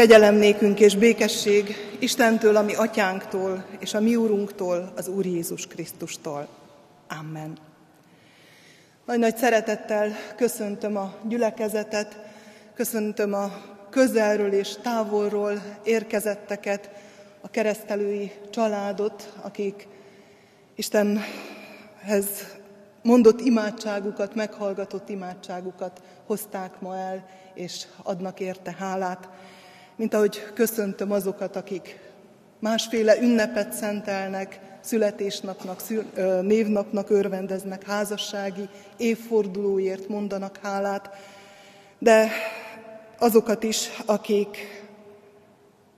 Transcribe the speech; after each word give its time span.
Kegyelem 0.00 0.34
nékünk 0.34 0.80
és 0.80 0.96
békesség 0.96 1.76
Istentől, 1.98 2.56
a 2.56 2.62
mi 2.62 2.74
atyánktól, 2.74 3.64
és 3.78 3.94
a 3.94 4.00
mi 4.00 4.16
úrunktól, 4.16 4.92
az 4.96 5.08
Úr 5.08 5.26
Jézus 5.26 5.66
Krisztustól. 5.66 6.48
Amen. 7.08 7.58
Nagy-nagy 9.04 9.36
szeretettel 9.36 10.12
köszöntöm 10.36 10.96
a 10.96 11.14
gyülekezetet, 11.28 12.18
köszöntöm 12.74 13.34
a 13.34 13.52
közelről 13.90 14.52
és 14.52 14.74
távolról 14.82 15.62
érkezetteket, 15.84 16.90
a 17.40 17.50
keresztelői 17.50 18.32
családot, 18.50 19.32
akik 19.42 19.88
Istenhez 20.74 22.26
mondott 23.02 23.40
imádságukat, 23.40 24.34
meghallgatott 24.34 25.08
imádságukat 25.08 26.02
hozták 26.26 26.80
ma 26.80 26.96
el, 26.96 27.28
és 27.54 27.86
adnak 28.02 28.40
érte 28.40 28.74
hálát. 28.78 29.28
Mint 30.00 30.14
ahogy 30.14 30.42
köszöntöm 30.54 31.12
azokat, 31.12 31.56
akik 31.56 32.00
másféle 32.58 33.20
ünnepet 33.20 33.72
szentelnek, 33.72 34.60
születésnapnak, 34.80 35.82
névnapnak 36.42 37.10
örvendeznek, 37.10 37.84
házassági 37.84 38.68
évfordulóért 38.96 40.08
mondanak 40.08 40.58
hálát, 40.62 41.10
de 41.98 42.30
azokat 43.18 43.62
is, 43.62 43.88
akik 44.06 44.56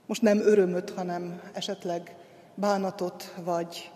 most 0.07 0.23
nem 0.23 0.39
örömöt, 0.39 0.91
hanem 0.91 1.41
esetleg 1.53 2.15
bánatot, 2.55 3.35
vagy 3.45 3.91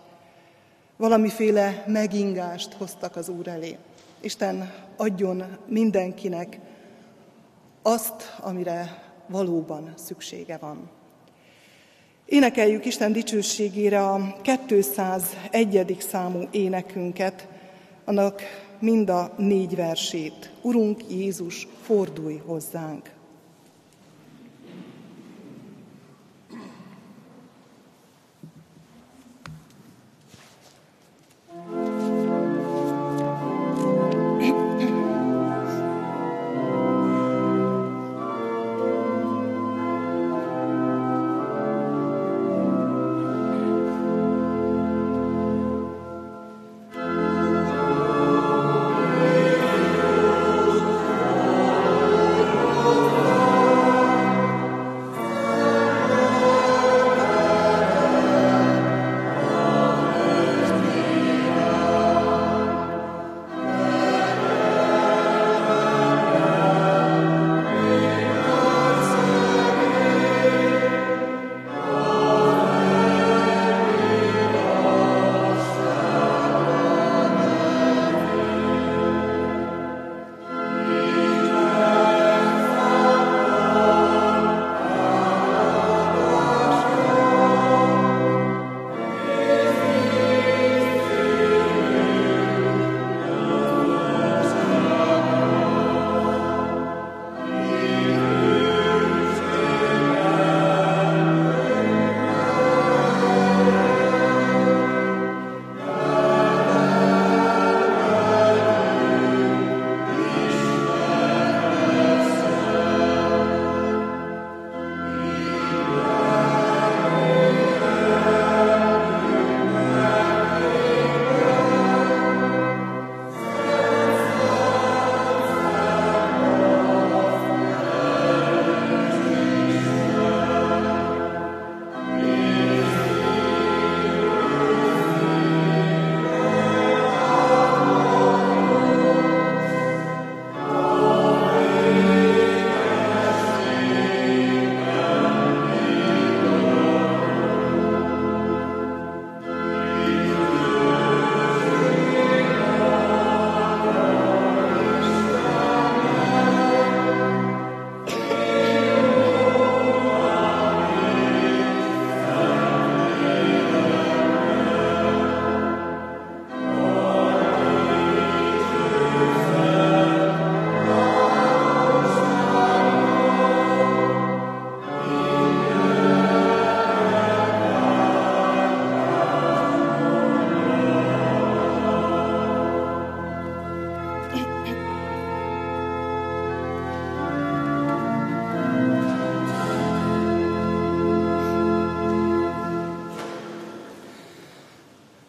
valamiféle 0.97 1.83
megingást 1.87 2.73
hoztak 2.73 3.15
az 3.15 3.29
Úr 3.29 3.47
elé. 3.47 3.77
Isten 4.21 4.73
adjon 4.97 5.57
mindenkinek 5.65 6.59
azt, 7.81 8.35
amire 8.39 9.05
valóban 9.27 9.93
szüksége 9.95 10.57
van. 10.57 10.89
Énekeljük 12.25 12.85
Isten 12.85 13.11
dicsőségére 13.11 14.07
a 14.09 14.37
201. 14.67 15.97
számú 15.99 16.47
énekünket, 16.51 17.47
annak 18.05 18.41
mind 18.79 19.09
a 19.09 19.33
négy 19.37 19.75
versét. 19.75 20.51
Urunk 20.61 21.01
Jézus, 21.09 21.67
fordulj 21.81 22.41
hozzánk! 22.45 23.16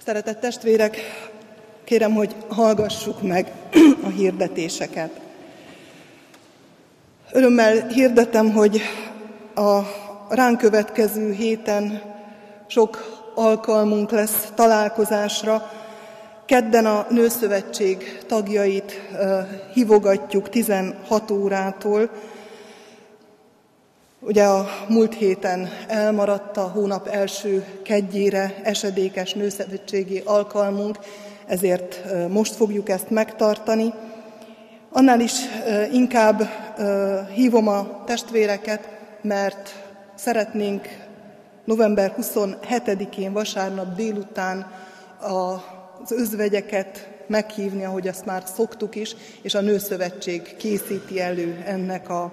Szeretett 0.08 0.40
testvérek, 0.40 0.96
kérem, 1.84 2.12
hogy 2.14 2.34
hallgassuk 2.49 3.22
meg 3.22 3.52
a 4.05 4.08
hirdetéseket. 4.08 5.10
Örömmel 7.32 7.87
hirdetem, 7.87 8.52
hogy 8.52 8.81
a 9.55 9.81
ránk 10.28 10.58
következő 10.58 11.32
héten 11.32 12.02
sok 12.66 13.22
alkalmunk 13.34 14.10
lesz 14.10 14.49
találkozásra. 14.55 15.70
Kedden 16.46 16.87
a 16.87 17.06
Nőszövetség 17.11 18.19
tagjait 18.26 19.00
hívogatjuk 19.72 20.49
16 20.49 21.31
órától, 21.31 22.11
Ugye 24.20 24.44
a 24.44 24.69
múlt 24.88 25.15
héten 25.15 25.69
elmaradt 25.88 26.56
a 26.56 26.62
hónap 26.62 27.06
első 27.06 27.65
kedjére 27.82 28.61
esedékes 28.62 29.32
nőszövetségi 29.32 30.23
alkalmunk, 30.25 30.99
ezért 31.47 32.05
most 32.29 32.55
fogjuk 32.55 32.88
ezt 32.88 33.11
megtartani. 33.11 33.93
Annál 34.91 35.20
is 35.20 35.32
inkább 35.93 36.49
hívom 37.35 37.69
a 37.69 38.05
testvéreket, 38.05 38.88
mert 39.23 39.75
szeretnénk 40.15 40.88
november 41.64 42.14
27-én 42.21 43.32
vasárnap 43.32 43.94
délután 43.94 44.73
az 46.00 46.12
özvegyeket 46.12 47.09
meghívni, 47.26 47.85
ahogy 47.85 48.09
azt 48.09 48.25
már 48.25 48.43
szoktuk 48.55 48.94
is, 48.94 49.17
és 49.43 49.55
a 49.55 49.61
Nőszövetség 49.61 50.56
készíti 50.56 51.21
elő 51.21 51.62
ennek 51.67 52.09
a 52.09 52.32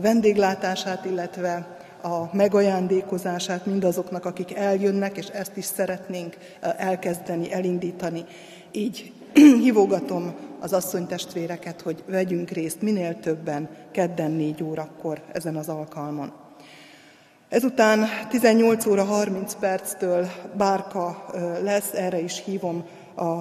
vendéglátását, 0.00 1.04
illetve 1.04 1.78
a 2.02 2.36
megajándékozását 2.36 3.66
mindazoknak, 3.66 4.24
akik 4.24 4.56
eljönnek, 4.56 5.16
és 5.16 5.26
ezt 5.26 5.56
is 5.56 5.64
szeretnénk 5.64 6.36
elkezdeni, 6.76 7.52
elindítani. 7.52 8.24
Így 8.70 9.12
hívogatom 9.64 10.34
az 10.60 10.72
asszonytestvéreket, 10.72 11.80
hogy 11.80 12.02
vegyünk 12.06 12.50
részt 12.50 12.82
minél 12.82 13.20
többen 13.20 13.68
kedden 13.90 14.30
4 14.30 14.62
órakor 14.62 15.20
ezen 15.32 15.56
az 15.56 15.68
alkalmon. 15.68 16.32
Ezután 17.48 18.06
18 18.28 18.86
óra 18.86 19.04
30 19.04 19.54
perctől 19.54 20.28
bárka 20.56 21.26
lesz, 21.62 21.92
erre 21.92 22.20
is 22.20 22.42
hívom 22.44 22.84
a 23.16 23.38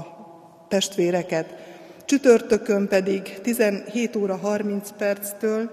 testvéreket. 0.67 1.55
Csütörtökön 2.05 2.87
pedig 2.87 3.39
17 3.41 4.15
óra 4.15 4.35
30 4.35 4.89
perctől 4.97 5.69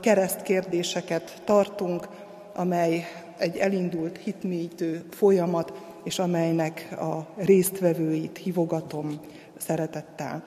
keresztkérdéseket 0.00 1.42
tartunk, 1.44 2.08
amely 2.54 3.04
egy 3.38 3.56
elindult 3.56 4.18
hitmélyítő 4.18 5.04
folyamat, 5.10 5.72
és 6.04 6.18
amelynek 6.18 6.88
a 7.00 7.26
résztvevőit 7.36 8.38
hívogatom 8.38 9.20
szeretettel. 9.58 10.44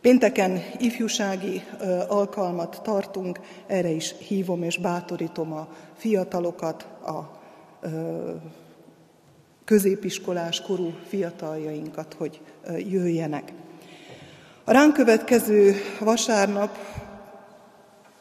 Pénteken 0.00 0.62
ifjúsági 0.78 1.62
alkalmat 2.08 2.80
tartunk, 2.82 3.40
erre 3.66 3.88
is 3.88 4.14
hívom 4.18 4.62
és 4.62 4.78
bátorítom 4.78 5.52
a 5.52 5.68
fiatalokat, 5.96 6.82
a 6.82 7.40
középiskolás 9.64 10.60
korú 10.60 10.92
fiataljainkat, 11.08 12.14
hogy 12.18 12.40
jöjjenek. 12.90 13.52
A 14.64 14.72
ránk 14.72 14.92
következő 14.92 15.74
vasárnap 16.00 16.78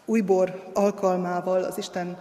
újbor 0.05 0.63
alkalmával 0.74 1.63
az 1.63 1.77
Isten 1.77 2.17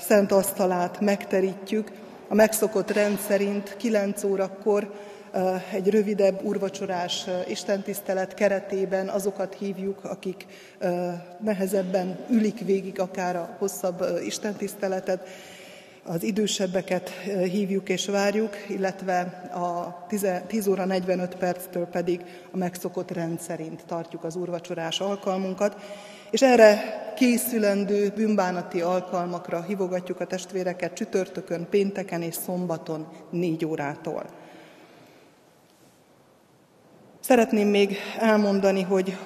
szent 0.00 0.32
asztalát 0.32 1.00
megterítjük. 1.00 1.90
A 2.28 2.34
megszokott 2.34 2.90
rend 2.90 3.18
szerint 3.18 3.76
9 3.76 4.24
órakor 4.24 4.92
egy 5.72 5.90
rövidebb 5.90 6.44
urvacsorás 6.44 7.26
istentisztelet 7.48 8.34
keretében 8.34 9.08
azokat 9.08 9.54
hívjuk, 9.58 10.04
akik 10.04 10.46
nehezebben 11.40 12.18
ülik 12.30 12.60
végig 12.64 13.00
akár 13.00 13.36
a 13.36 13.56
hosszabb 13.58 14.04
istentiszteletet, 14.24 15.28
az 16.04 16.22
idősebbeket 16.22 17.08
hívjuk 17.50 17.88
és 17.88 18.06
várjuk, 18.06 18.56
illetve 18.68 19.20
a 19.52 20.06
10 20.46 20.66
óra 20.66 20.84
45 20.84 21.34
perctől 21.34 21.86
pedig 21.86 22.20
a 22.50 22.56
megszokott 22.56 23.10
rend 23.10 23.40
szerint 23.40 23.82
tartjuk 23.86 24.24
az 24.24 24.36
úrvacsorás 24.36 25.00
alkalmunkat, 25.00 25.76
és 26.30 26.42
erre 26.42 26.98
készülendő 27.16 28.12
bűnbánati 28.16 28.80
alkalmakra 28.80 29.62
hívogatjuk 29.62 30.20
a 30.20 30.26
testvéreket 30.26 30.94
csütörtökön, 30.94 31.66
pénteken 31.70 32.22
és 32.22 32.34
szombaton 32.34 33.06
négy 33.30 33.64
órától. 33.64 34.24
Szeretném 37.20 37.68
még 37.68 37.96
elmondani, 38.18 38.82
hogy 38.82 39.16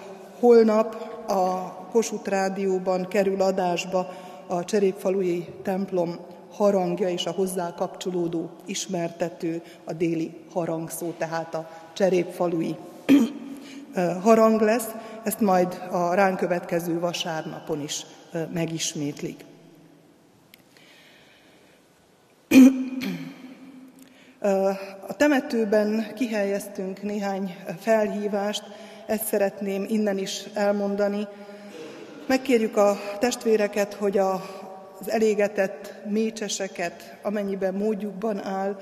holnap 0.41 0.95
a 1.31 1.73
Kossuth 1.91 2.29
Rádióban 2.29 3.09
kerül 3.09 3.41
adásba 3.41 4.15
a 4.47 4.65
Cserépfalui 4.65 5.47
templom 5.63 6.17
harangja 6.51 7.09
és 7.09 7.27
a 7.27 7.31
hozzá 7.31 7.75
kapcsolódó 7.77 8.51
ismertető, 8.65 9.63
a 9.85 9.93
déli 9.93 10.35
harangszó, 10.53 11.11
tehát 11.19 11.55
a 11.55 11.69
Cserépfalui 11.93 12.77
harang 14.23 14.61
lesz, 14.61 14.89
ezt 15.23 15.41
majd 15.41 15.83
a 15.91 16.15
ránk 16.15 16.37
következő 16.37 16.99
vasárnapon 16.99 17.81
is 17.81 18.07
megismétlik. 18.53 19.45
A 25.09 25.17
temetőben 25.17 26.13
kihelyeztünk 26.15 27.03
néhány 27.03 27.57
felhívást, 27.81 28.63
ezt 29.07 29.27
szeretném 29.27 29.87
innen 29.89 30.19
is 30.19 30.43
elmondani. 30.55 31.27
Megkérjük 32.27 32.77
a 32.77 33.01
testvéreket, 33.19 33.95
hogy 33.95 34.19
a, 34.19 34.33
az 35.01 35.11
elégetett 35.11 35.95
mécseseket, 36.09 37.17
amennyiben 37.23 37.75
módjukban 37.75 38.45
áll, 38.45 38.77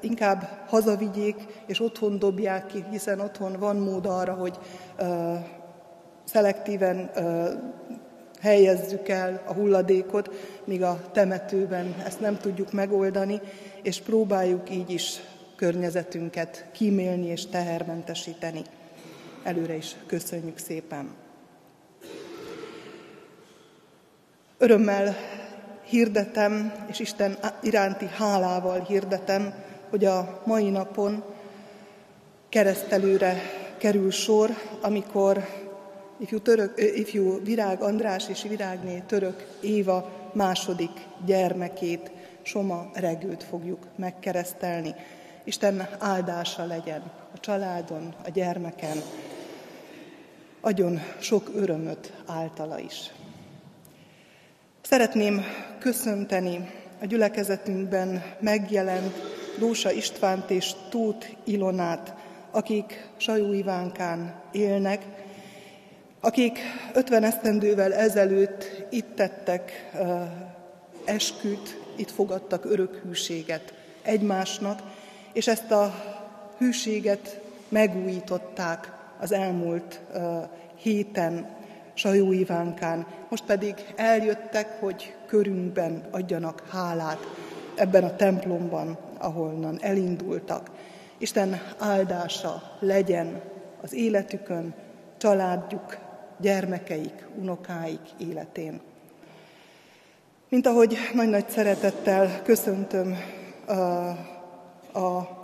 inkább 0.00 0.48
hazavigyék 0.66 1.36
és 1.66 1.80
otthon 1.80 2.18
dobják 2.18 2.66
ki, 2.66 2.84
hiszen 2.90 3.20
otthon 3.20 3.56
van 3.58 3.76
mód 3.76 4.06
arra, 4.06 4.32
hogy 4.32 4.58
szelektíven 6.24 7.10
helyezzük 8.40 9.08
el 9.08 9.42
a 9.46 9.52
hulladékot, 9.52 10.30
míg 10.64 10.82
a 10.82 11.00
temetőben 11.12 11.94
ezt 12.04 12.20
nem 12.20 12.36
tudjuk 12.36 12.72
megoldani, 12.72 13.40
és 13.82 14.00
próbáljuk 14.00 14.70
így 14.70 14.90
is 14.90 15.20
környezetünket 15.56 16.66
kímélni 16.72 17.26
és 17.26 17.46
tehermentesíteni. 17.46 18.62
Előre 19.42 19.76
is 19.76 19.96
köszönjük 20.06 20.58
szépen. 20.58 21.14
Örömmel 24.58 25.16
hirdetem, 25.82 26.72
és 26.86 26.98
Isten 26.98 27.38
iránti 27.62 28.06
hálával 28.16 28.80
hirdetem, 28.80 29.54
hogy 29.90 30.04
a 30.04 30.42
mai 30.44 30.70
napon 30.70 31.24
keresztelőre 32.48 33.40
kerül 33.78 34.10
sor, 34.10 34.50
amikor 34.80 35.44
ifjú, 36.18 36.38
török, 36.38 36.72
ifjú 36.96 37.42
Virág 37.44 37.82
András 37.82 38.28
és 38.28 38.42
Virágné 38.42 39.02
Török 39.06 39.46
Éva 39.60 40.30
második 40.32 40.90
gyermekét, 41.24 42.10
Soma 42.42 42.90
Regőt 42.94 43.42
fogjuk 43.42 43.86
megkeresztelni. 43.96 44.94
Isten 45.44 45.88
áldása 45.98 46.64
legyen 46.64 47.02
a 47.34 47.40
családon, 47.40 48.14
a 48.24 48.30
gyermeken, 48.30 48.96
adjon 50.60 51.00
sok 51.18 51.50
örömöt 51.54 52.12
általa 52.26 52.78
is. 52.78 53.12
Szeretném 54.82 55.44
köszönteni 55.78 56.70
a 57.00 57.06
gyülekezetünkben 57.06 58.22
megjelent 58.40 59.14
Dósa 59.58 59.90
Istvánt 59.90 60.50
és 60.50 60.72
Tóth 60.88 61.26
Ilonát, 61.44 62.14
akik 62.50 63.08
Sajó 63.16 63.52
Ivánkán 63.52 64.34
élnek, 64.52 65.04
akik 66.20 66.58
50 66.94 67.24
esztendővel 67.24 67.94
ezelőtt 67.94 68.86
itt 68.90 69.14
tettek 69.14 69.90
esküt, 71.04 71.80
itt 71.96 72.10
fogadtak 72.10 72.64
örök 72.64 73.00
hűséget 73.04 73.74
egymásnak, 74.02 74.82
és 75.32 75.46
ezt 75.46 75.70
a 75.70 75.94
hűséget 76.58 77.40
megújították 77.68 78.92
az 79.20 79.32
elmúlt 79.32 80.00
héten 80.76 81.48
Sajó 81.94 82.32
Ivánkán. 82.32 83.06
Most 83.28 83.44
pedig 83.44 83.74
eljöttek, 83.96 84.80
hogy 84.80 85.14
körünkben 85.26 86.08
adjanak 86.10 86.62
hálát 86.70 87.18
ebben 87.74 88.04
a 88.04 88.16
templomban, 88.16 88.98
ahonnan 89.18 89.78
elindultak. 89.80 90.70
Isten 91.18 91.60
áldása 91.78 92.62
legyen 92.78 93.40
az 93.82 93.92
életükön, 93.92 94.74
családjuk, 95.16 95.98
gyermekeik, 96.40 97.26
unokáik 97.36 98.00
életén. 98.18 98.80
Mint 100.48 100.66
ahogy 100.66 100.96
nagy-nagy 101.14 101.48
szeretettel 101.48 102.42
köszöntöm 102.42 103.16
a, 103.66 103.72
a 104.98 105.36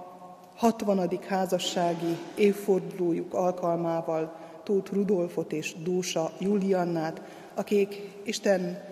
60. 0.56 1.18
házassági 1.28 2.18
évfordulójuk 2.34 3.34
alkalmával 3.34 4.36
Tóth 4.62 4.92
Rudolfot 4.92 5.52
és 5.52 5.74
Dúsa 5.82 6.30
Juliannát, 6.38 7.22
akik 7.54 8.10
Isten 8.24 8.82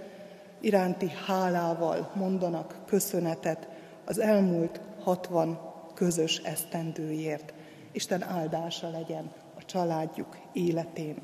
iránti 0.60 1.10
hálával 1.26 2.10
mondanak 2.14 2.74
köszönetet 2.86 3.68
az 4.04 4.18
elmúlt 4.18 4.80
60 5.02 5.58
közös 5.94 6.36
esztendőért. 6.36 7.52
Isten 7.92 8.22
áldása 8.22 8.90
legyen 8.90 9.32
a 9.58 9.64
családjuk 9.64 10.36
életén. 10.52 11.16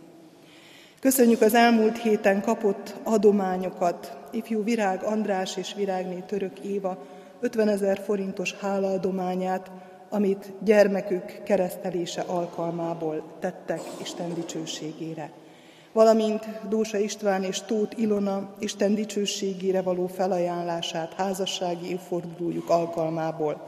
Köszönjük 1.01 1.41
az 1.41 1.55
elmúlt 1.55 1.99
héten 1.99 2.43
kapott 2.43 2.95
adományokat. 3.03 4.19
Ifjú 4.33 4.65
Virág 4.65 5.03
András 5.03 5.57
és 5.57 5.75
Virágné 5.75 6.19
Török 6.27 6.59
Éva 6.59 6.99
50 7.41 7.69
ezer 7.69 7.99
forintos 7.99 8.53
hálaadományát, 8.53 9.71
amit 10.09 10.53
gyermekük 10.63 11.43
keresztelése 11.43 12.21
alkalmából 12.21 13.37
tettek 13.41 13.81
Isten 14.01 14.35
dicsőségére. 14.35 15.31
Valamint 15.97 16.49
Dósa 16.69 16.99
István 16.99 17.43
és 17.43 17.61
Tóth 17.61 18.01
Ilona 18.01 18.55
Isten 18.59 18.95
dicsőségére 18.95 19.83
való 19.83 20.07
felajánlását 20.07 21.13
házassági 21.13 21.91
évfordulójuk 21.91 22.71
alkalmából, 22.71 23.67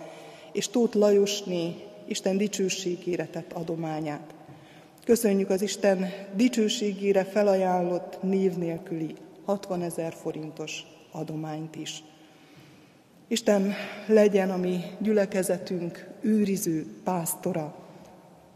és 0.53 0.69
Tóth 0.69 0.97
Lajosné 0.97 1.75
Isten 2.09 2.37
dicsőségére 2.37 3.27
tett 3.27 3.53
adományát. 3.53 4.35
Köszönjük 5.05 5.51
az 5.51 5.63
Isten 5.63 6.13
dicsőségére 6.35 7.25
felajánlott 7.25 8.23
név 8.23 8.57
nélküli 8.57 9.15
60 9.45 9.83
ezer 9.83 10.13
forintos 10.13 10.83
adományt 11.13 11.77
is. 11.77 12.03
Isten 13.29 13.75
legyen 14.07 14.51
a 14.51 14.57
mi 14.57 14.81
gyülekezetünk 14.99 16.09
őriző 16.21 16.87
pásztora, 17.05 17.75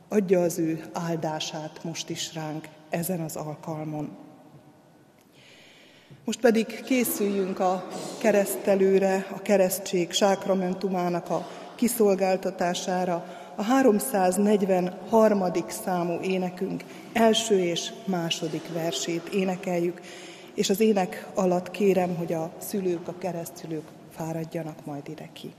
adja 0.09 0.43
az 0.43 0.59
ő 0.59 0.85
áldását 0.93 1.85
most 1.85 2.11
is 2.11 2.35
ránk 2.35 2.69
ezen 2.93 3.21
az 3.21 3.37
alkalmon. 3.37 4.11
Most 6.25 6.41
pedig 6.41 6.83
készüljünk 6.85 7.59
a 7.61 7.89
keresztelőre, 8.19 9.27
a 9.31 9.43
keresztség 9.43 10.13
sákramentumának 10.13 11.31
a 11.31 11.49
kiszolgáltatására, 11.75 13.25
a 13.57 13.63
343. 13.63 15.43
számú 15.69 16.21
énekünk 16.21 16.85
első 17.13 17.59
és 17.59 17.93
második 18.05 18.73
versét 18.73 19.29
énekeljük, 19.29 20.01
és 20.55 20.71
az 20.71 20.81
ének 20.81 21.27
alatt 21.35 21.71
kérem, 21.71 22.17
hogy 22.17 22.33
a 22.33 22.53
szülők, 22.59 23.09
a 23.09 23.19
keresztülők 23.19 23.87
fáradjanak 24.17 24.85
majd 24.85 25.09
ide 25.09 25.29
ki. 25.33 25.53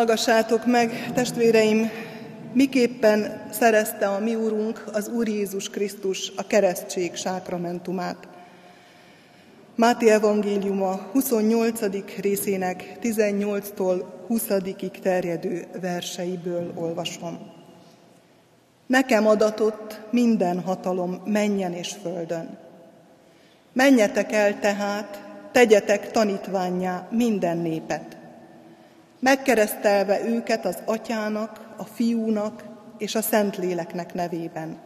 Hallgassátok 0.00 0.66
meg, 0.66 1.12
testvéreim, 1.14 1.90
miképpen 2.52 3.42
szerezte 3.50 4.08
a 4.08 4.18
mi 4.18 4.34
Úrunk, 4.34 4.84
az 4.92 5.08
Úr 5.08 5.28
Jézus 5.28 5.70
Krisztus 5.70 6.32
a 6.36 6.46
keresztség 6.46 7.14
sákramentumát. 7.14 8.28
Máté 9.74 10.10
evangéliuma 10.10 11.00
28. 11.12 11.80
részének 12.20 12.98
18-tól 13.02 14.04
20 14.26 14.46
terjedő 15.02 15.66
verseiből 15.80 16.72
olvasom. 16.74 17.38
Nekem 18.86 19.26
adatott 19.26 20.00
minden 20.10 20.60
hatalom 20.60 21.22
menjen 21.24 21.72
és 21.72 21.94
földön. 22.02 22.58
Menjetek 23.72 24.32
el 24.32 24.58
tehát, 24.58 25.22
tegyetek 25.52 26.10
tanítványá 26.10 27.06
minden 27.10 27.58
népet 27.58 28.18
megkeresztelve 29.20 30.24
őket 30.24 30.64
az 30.64 30.78
atyának, 30.84 31.74
a 31.76 31.84
fiúnak 31.84 32.64
és 32.98 33.14
a 33.14 33.22
Szentléleknek 33.22 34.14
nevében, 34.14 34.78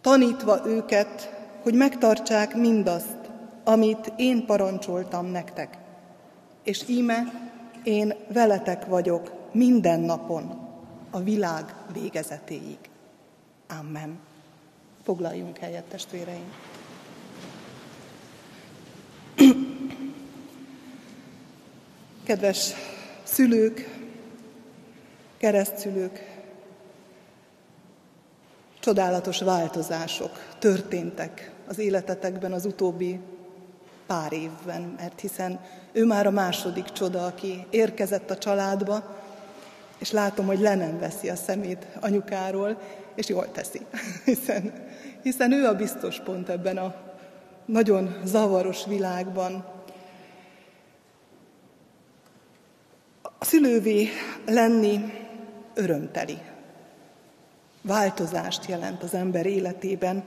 tanítva 0.00 0.66
őket, 0.66 1.40
hogy 1.62 1.74
megtartsák 1.74 2.54
mindazt, 2.54 3.18
amit 3.64 4.12
én 4.16 4.46
parancsoltam 4.46 5.26
nektek. 5.26 5.78
És 6.62 6.84
íme, 6.88 7.22
én 7.82 8.14
veletek 8.32 8.86
vagyok 8.86 9.32
minden 9.52 10.00
napon, 10.00 10.70
a 11.10 11.20
világ 11.20 11.74
végezetéig. 11.92 12.78
Amen. 13.80 14.18
Foglaljunk 15.02 15.58
helyet, 15.58 15.84
testvéreim! 15.84 16.52
Kedves 22.24 22.72
szülők, 23.32 23.88
keresztszülők, 25.36 26.40
csodálatos 28.80 29.40
változások 29.40 30.30
történtek 30.58 31.52
az 31.68 31.78
életetekben 31.78 32.52
az 32.52 32.64
utóbbi 32.64 33.20
pár 34.06 34.32
évben, 34.32 34.94
mert 34.96 35.20
hiszen 35.20 35.60
ő 35.92 36.04
már 36.04 36.26
a 36.26 36.30
második 36.30 36.84
csoda, 36.84 37.26
aki 37.26 37.66
érkezett 37.70 38.30
a 38.30 38.38
családba, 38.38 39.20
és 39.98 40.10
látom, 40.10 40.46
hogy 40.46 40.60
le 40.60 40.74
nem 40.74 40.98
veszi 40.98 41.28
a 41.28 41.36
szemét 41.36 41.86
anyukáról, 42.00 42.80
és 43.14 43.28
jól 43.28 43.50
teszi, 43.52 43.80
hiszen, 44.24 44.72
hiszen 45.22 45.52
ő 45.52 45.66
a 45.66 45.74
biztos 45.74 46.20
pont 46.20 46.48
ebben 46.48 46.76
a 46.76 46.94
nagyon 47.64 48.16
zavaros 48.24 48.86
világban, 48.86 49.64
szülővé 53.52 54.08
lenni 54.46 55.12
örömteli. 55.74 56.38
Változást 57.82 58.68
jelent 58.68 59.02
az 59.02 59.14
ember 59.14 59.46
életében. 59.46 60.24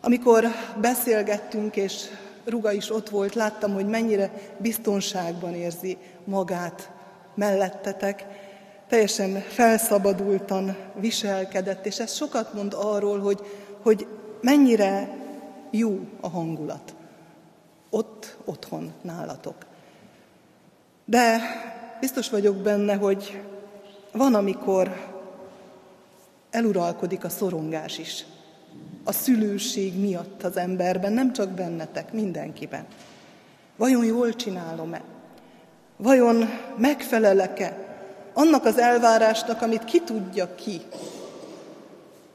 Amikor 0.00 0.46
beszélgettünk, 0.80 1.76
és 1.76 2.04
Ruga 2.44 2.72
is 2.72 2.90
ott 2.90 3.08
volt, 3.08 3.34
láttam, 3.34 3.74
hogy 3.74 3.86
mennyire 3.86 4.30
biztonságban 4.58 5.54
érzi 5.54 5.96
magát 6.24 6.90
mellettetek, 7.34 8.26
teljesen 8.88 9.40
felszabadultan 9.40 10.76
viselkedett, 10.94 11.86
és 11.86 11.98
ez 11.98 12.14
sokat 12.14 12.54
mond 12.54 12.74
arról, 12.76 13.20
hogy, 13.20 13.40
hogy 13.82 14.06
mennyire 14.40 15.16
jó 15.70 16.00
a 16.20 16.28
hangulat. 16.28 16.94
Ott, 17.90 18.36
otthon, 18.44 18.92
nálatok. 19.02 19.56
De 21.04 21.40
biztos 22.04 22.30
vagyok 22.30 22.56
benne, 22.56 22.94
hogy 22.94 23.42
van, 24.12 24.34
amikor 24.34 25.10
eluralkodik 26.50 27.24
a 27.24 27.28
szorongás 27.28 27.98
is. 27.98 28.24
A 29.04 29.12
szülőség 29.12 30.00
miatt 30.00 30.42
az 30.42 30.56
emberben, 30.56 31.12
nem 31.12 31.32
csak 31.32 31.48
bennetek, 31.48 32.12
mindenkiben. 32.12 32.86
Vajon 33.76 34.04
jól 34.04 34.34
csinálom-e? 34.34 35.02
Vajon 35.96 36.48
megfelelek-e 36.76 37.96
annak 38.32 38.64
az 38.64 38.78
elvárásnak, 38.78 39.62
amit 39.62 39.84
ki 39.84 40.00
tudja 40.00 40.54
ki 40.54 40.80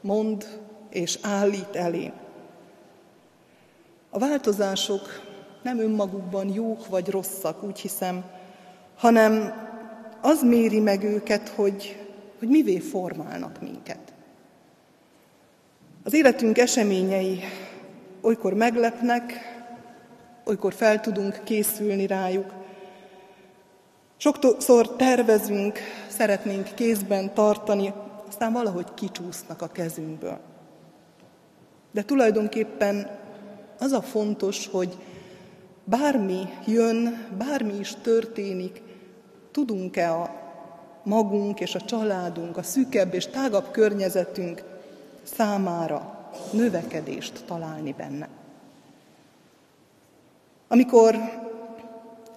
mond 0.01 0.60
és 0.89 1.19
állít 1.21 1.75
elém? 1.75 2.13
A 4.10 4.19
változások 4.19 5.01
nem 5.62 5.79
önmagukban 5.79 6.53
jók 6.53 6.88
vagy 6.88 7.10
rosszak, 7.10 7.63
úgy 7.63 7.79
hiszem, 7.79 8.38
hanem 8.99 9.53
az 10.21 10.43
méri 10.43 10.79
meg 10.79 11.03
őket, 11.03 11.49
hogy, 11.49 12.07
hogy 12.39 12.47
mivé 12.47 12.79
formálnak 12.79 13.62
minket. 13.62 13.99
Az 16.03 16.13
életünk 16.13 16.57
eseményei 16.57 17.39
olykor 18.21 18.53
meglepnek, 18.53 19.33
olykor 20.45 20.73
fel 20.73 20.99
tudunk 20.99 21.41
készülni 21.43 22.07
rájuk. 22.07 22.53
Sokszor 24.17 24.95
tervezünk, 24.95 25.79
szeretnénk 26.07 26.73
kézben 26.73 27.33
tartani, 27.33 27.93
aztán 28.27 28.53
valahogy 28.53 28.93
kicsúsznak 28.93 29.62
a 29.62 29.67
kezünkből. 29.67 30.39
De 31.91 32.03
tulajdonképpen 32.03 33.19
az 33.79 33.91
a 33.91 34.01
fontos, 34.01 34.67
hogy 34.67 34.97
bármi 35.83 36.49
jön, 36.65 37.27
bármi 37.38 37.73
is 37.79 37.93
történik, 38.01 38.81
tudunk-e 39.51 40.13
a 40.13 40.35
magunk 41.03 41.59
és 41.59 41.75
a 41.75 41.81
családunk, 41.81 42.57
a 42.57 42.63
szűkebb 42.63 43.13
és 43.13 43.27
tágabb 43.27 43.71
környezetünk 43.71 44.63
számára 45.23 46.29
növekedést 46.51 47.43
találni 47.45 47.93
benne. 47.97 48.27
Amikor 50.67 51.15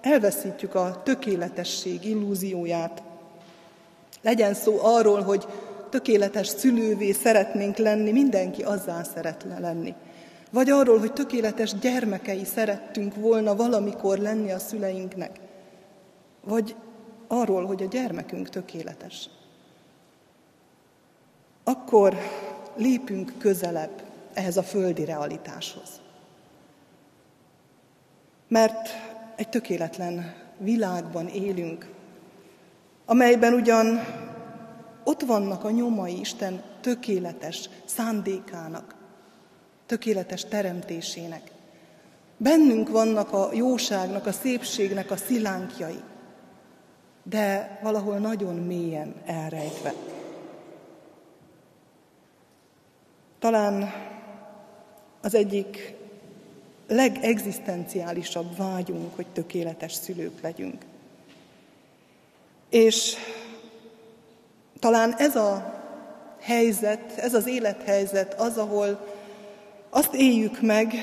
elveszítjük 0.01 0.75
a 0.75 1.01
tökéletesség 1.03 2.05
illúzióját, 2.05 3.03
legyen 4.21 4.53
szó 4.53 4.79
arról, 4.81 5.21
hogy 5.21 5.47
tökéletes 5.89 6.47
szülővé 6.47 7.11
szeretnénk 7.11 7.77
lenni, 7.77 8.11
mindenki 8.11 8.63
azzá 8.63 9.03
szeretne 9.03 9.59
lenni. 9.59 9.93
Vagy 10.51 10.69
arról, 10.69 10.99
hogy 10.99 11.13
tökéletes 11.13 11.79
gyermekei 11.79 12.45
szerettünk 12.45 13.15
volna 13.15 13.55
valamikor 13.55 14.17
lenni 14.17 14.51
a 14.51 14.59
szüleinknek. 14.59 15.39
Vagy 16.43 16.75
arról, 17.27 17.65
hogy 17.65 17.83
a 17.83 17.87
gyermekünk 17.87 18.49
tökéletes. 18.49 19.29
Akkor 21.63 22.17
lépünk 22.75 23.33
közelebb 23.37 24.03
ehhez 24.33 24.57
a 24.57 24.63
földi 24.63 25.05
realitáshoz. 25.05 26.01
Mert 28.47 28.89
egy 29.35 29.49
tökéletlen 29.49 30.35
világban 30.57 31.27
élünk, 31.27 31.89
amelyben 33.05 33.53
ugyan 33.53 33.99
ott 35.03 35.21
vannak 35.21 35.63
a 35.63 35.71
nyomai 35.71 36.19
Isten 36.19 36.63
tökéletes 36.81 37.69
szándékának, 37.85 38.95
tökéletes 39.85 40.45
teremtésének. 40.45 41.51
Bennünk 42.37 42.89
vannak 42.89 43.33
a 43.33 43.49
jóságnak, 43.53 44.25
a 44.25 44.31
szépségnek 44.31 45.11
a 45.11 45.15
szilánkjai, 45.17 45.99
de 47.23 47.79
valahol 47.83 48.17
nagyon 48.17 48.55
mélyen 48.55 49.13
elrejtve. 49.25 49.93
Talán 53.39 53.93
az 55.21 55.35
egyik 55.35 55.93
legegzisztenciálisabb 56.87 58.57
vágyunk, 58.57 59.15
hogy 59.15 59.27
tökéletes 59.27 59.93
szülők 59.93 60.41
legyünk. 60.41 60.85
És 62.69 63.15
talán 64.79 65.13
ez 65.17 65.35
a 65.35 65.81
helyzet, 66.39 67.17
ez 67.17 67.33
az 67.33 67.47
élethelyzet 67.47 68.33
az, 68.39 68.57
ahol 68.57 69.07
azt 69.89 70.13
éljük 70.13 70.61
meg, 70.61 70.93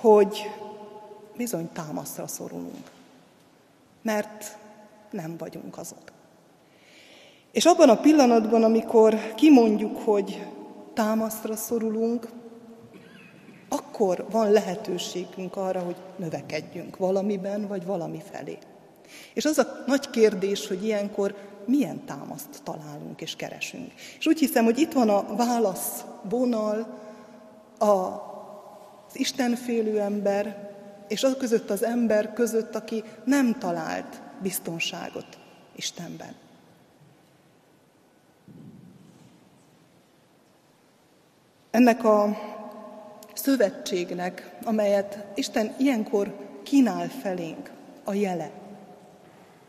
hogy 0.00 0.50
bizony 1.36 1.68
támaszra 1.72 2.26
szorulunk. 2.26 2.90
Mert 4.02 4.56
nem 5.12 5.36
vagyunk 5.38 5.78
azok. 5.78 6.02
És 7.52 7.64
abban 7.64 7.88
a 7.88 8.00
pillanatban, 8.00 8.62
amikor 8.62 9.34
kimondjuk, 9.34 9.98
hogy 9.98 10.46
támaszra 10.94 11.56
szorulunk, 11.56 12.28
akkor 13.68 14.26
van 14.30 14.50
lehetőségünk 14.50 15.56
arra, 15.56 15.80
hogy 15.80 15.96
növekedjünk 16.16 16.96
valamiben, 16.96 17.66
vagy 17.66 17.84
valami 17.84 18.22
felé. 18.30 18.58
És 19.34 19.44
az 19.44 19.58
a 19.58 19.82
nagy 19.86 20.10
kérdés, 20.10 20.66
hogy 20.66 20.84
ilyenkor 20.84 21.34
milyen 21.64 22.04
támaszt 22.04 22.62
találunk 22.62 23.20
és 23.20 23.36
keresünk. 23.36 23.92
És 24.18 24.26
úgy 24.26 24.38
hiszem, 24.38 24.64
hogy 24.64 24.78
itt 24.78 24.92
van 24.92 25.08
a 25.08 25.34
válasz 25.36 26.04
vonal 26.28 26.98
az 27.78 29.18
Istenfélő 29.18 30.00
ember, 30.00 30.70
és 31.08 31.22
az 31.22 31.36
között 31.38 31.70
az 31.70 31.82
ember 31.84 32.32
között, 32.32 32.74
aki 32.74 33.04
nem 33.24 33.58
talált 33.58 34.20
biztonságot 34.42 35.38
Istenben. 35.76 36.34
Ennek 41.70 42.04
a 42.04 42.38
szövetségnek, 43.34 44.56
amelyet 44.64 45.24
Isten 45.34 45.74
ilyenkor 45.78 46.36
kínál 46.62 47.08
felénk, 47.08 47.70
a 48.04 48.14
jele, 48.14 48.50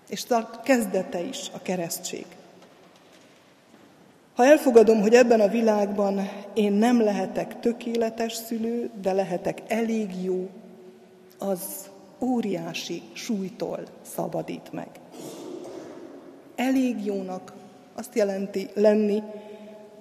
és 0.10 0.24
a 0.30 0.62
kezdete 0.64 1.22
is 1.22 1.50
a 1.54 1.62
keresztség. 1.62 2.26
Ha 4.36 4.46
elfogadom, 4.46 5.02
hogy 5.02 5.14
ebben 5.14 5.40
a 5.40 5.48
világban 5.48 6.30
én 6.54 6.74
nem 6.74 7.02
lehetek 7.02 7.60
tökéletes 7.60 8.34
szülő, 8.34 8.90
de 9.02 9.14
lehetek 9.14 9.62
elég 9.68 10.24
jó, 10.24 10.50
az 11.40 11.90
óriási 12.24 13.02
súlytól 13.14 13.80
szabadít 14.02 14.72
meg. 14.72 14.90
Elég 16.56 17.06
jónak 17.06 17.54
azt 17.96 18.16
jelenti 18.16 18.70
lenni, 18.74 19.24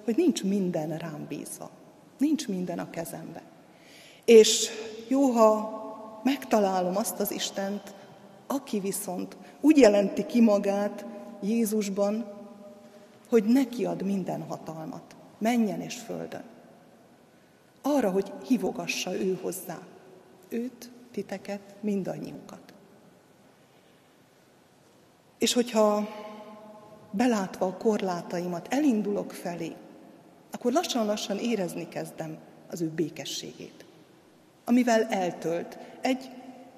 hogy 0.03 0.15
nincs 0.17 0.43
minden 0.43 0.97
rám 0.97 1.25
bízva, 1.27 1.69
nincs 2.17 2.47
minden 2.47 2.79
a 2.79 2.89
kezembe. 2.89 3.41
És 4.25 4.69
jó, 5.07 5.29
ha 5.29 5.81
megtalálom 6.23 6.97
azt 6.97 7.19
az 7.19 7.31
Istent, 7.31 7.93
aki 8.47 8.79
viszont 8.79 9.37
úgy 9.61 9.77
jelenti 9.77 10.25
ki 10.25 10.41
magát 10.41 11.05
Jézusban, 11.41 12.25
hogy 13.29 13.43
neki 13.43 13.85
ad 13.85 14.03
minden 14.03 14.41
hatalmat, 14.41 15.15
menjen 15.37 15.81
és 15.81 15.95
földön. 15.95 16.43
Arra, 17.81 18.11
hogy 18.11 18.31
hívogassa 18.47 19.15
ő 19.15 19.39
hozzá, 19.41 19.79
őt, 20.49 20.89
titeket, 21.13 21.75
mindannyiunkat. 21.79 22.73
És 25.37 25.53
hogyha 25.53 26.09
belátva 27.11 27.65
a 27.65 27.77
korlátaimat 27.77 28.73
elindulok 28.73 29.31
felé, 29.31 29.75
akkor 30.51 30.71
lassan-lassan 30.71 31.37
érezni 31.37 31.87
kezdem 31.87 32.37
az 32.69 32.81
ő 32.81 32.89
békességét, 32.89 33.85
amivel 34.65 35.03
eltölt 35.03 35.77
egy 36.01 36.29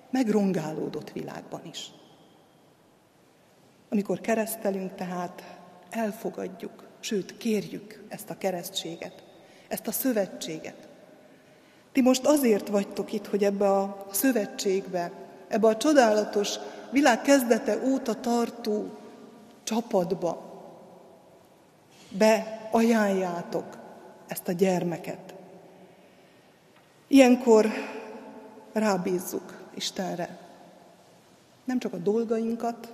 megrongálódott 0.10 1.12
világban 1.12 1.62
is. 1.66 1.92
Amikor 3.90 4.22
keresztelünk, 4.22 4.96
tehát 4.96 5.58
elfogadjuk, 5.90 6.88
sőt 7.00 7.38
kérjük 7.38 8.04
ezt 8.08 8.30
a 8.30 8.38
keresztséget, 8.38 9.24
ezt 9.68 9.88
a 9.88 9.92
szövetséget. 9.92 10.85
Ti 11.96 12.02
most 12.02 12.26
azért 12.26 12.68
vagytok 12.68 13.14
itt, 13.14 13.28
hogy 13.28 13.44
ebbe 13.44 13.72
a 13.72 14.06
szövetségbe, 14.12 15.12
ebbe 15.48 15.68
a 15.68 15.78
csodálatos 15.78 16.56
világ 16.92 17.22
kezdete 17.22 17.80
óta 17.84 18.20
tartó 18.20 18.90
csapatba 19.64 20.62
beajánljátok 22.10 23.78
ezt 24.28 24.48
a 24.48 24.52
gyermeket. 24.52 25.34
Ilyenkor 27.08 27.68
rábízzuk 28.74 29.68
Istenre 29.74 30.40
nem 31.64 31.80
csak 31.80 31.94
a 31.94 31.98
dolgainkat, 31.98 32.94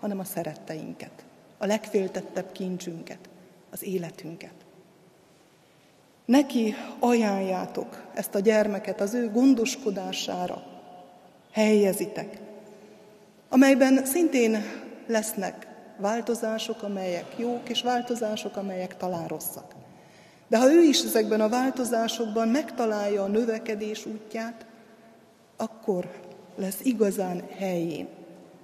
hanem 0.00 0.18
a 0.18 0.24
szeretteinket, 0.24 1.24
a 1.58 1.66
legféltettebb 1.66 2.52
kincsünket, 2.52 3.28
az 3.70 3.82
életünket. 3.82 4.61
Neki 6.32 6.74
ajánljátok 6.98 8.02
ezt 8.14 8.34
a 8.34 8.40
gyermeket 8.40 9.00
az 9.00 9.14
ő 9.14 9.30
gondoskodására, 9.30 10.62
helyezitek, 11.50 12.40
amelyben 13.48 14.04
szintén 14.04 14.62
lesznek 15.06 15.66
változások, 15.96 16.82
amelyek 16.82 17.34
jók, 17.36 17.68
és 17.68 17.82
változások, 17.82 18.56
amelyek 18.56 18.96
talán 18.96 19.26
rosszak. 19.26 19.74
De 20.48 20.58
ha 20.58 20.72
ő 20.72 20.82
is 20.82 21.02
ezekben 21.02 21.40
a 21.40 21.48
változásokban 21.48 22.48
megtalálja 22.48 23.22
a 23.22 23.28
növekedés 23.28 24.06
útját, 24.06 24.66
akkor 25.56 26.10
lesz 26.56 26.80
igazán 26.82 27.42
helyén 27.58 28.08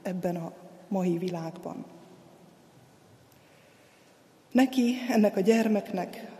ebben 0.02 0.36
a 0.36 0.52
mai 0.88 1.18
világban. 1.18 1.84
Neki, 4.52 4.94
ennek 5.08 5.36
a 5.36 5.40
gyermeknek, 5.40 6.36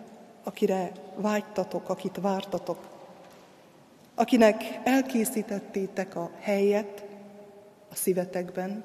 akire 0.49 0.93
vágytatok, 1.17 1.89
akit 1.89 2.19
vártatok, 2.21 2.79
akinek 4.15 4.81
elkészítettétek 4.85 6.17
a 6.17 6.31
helyet 6.41 7.05
a 7.91 7.95
szívetekben, 7.95 8.85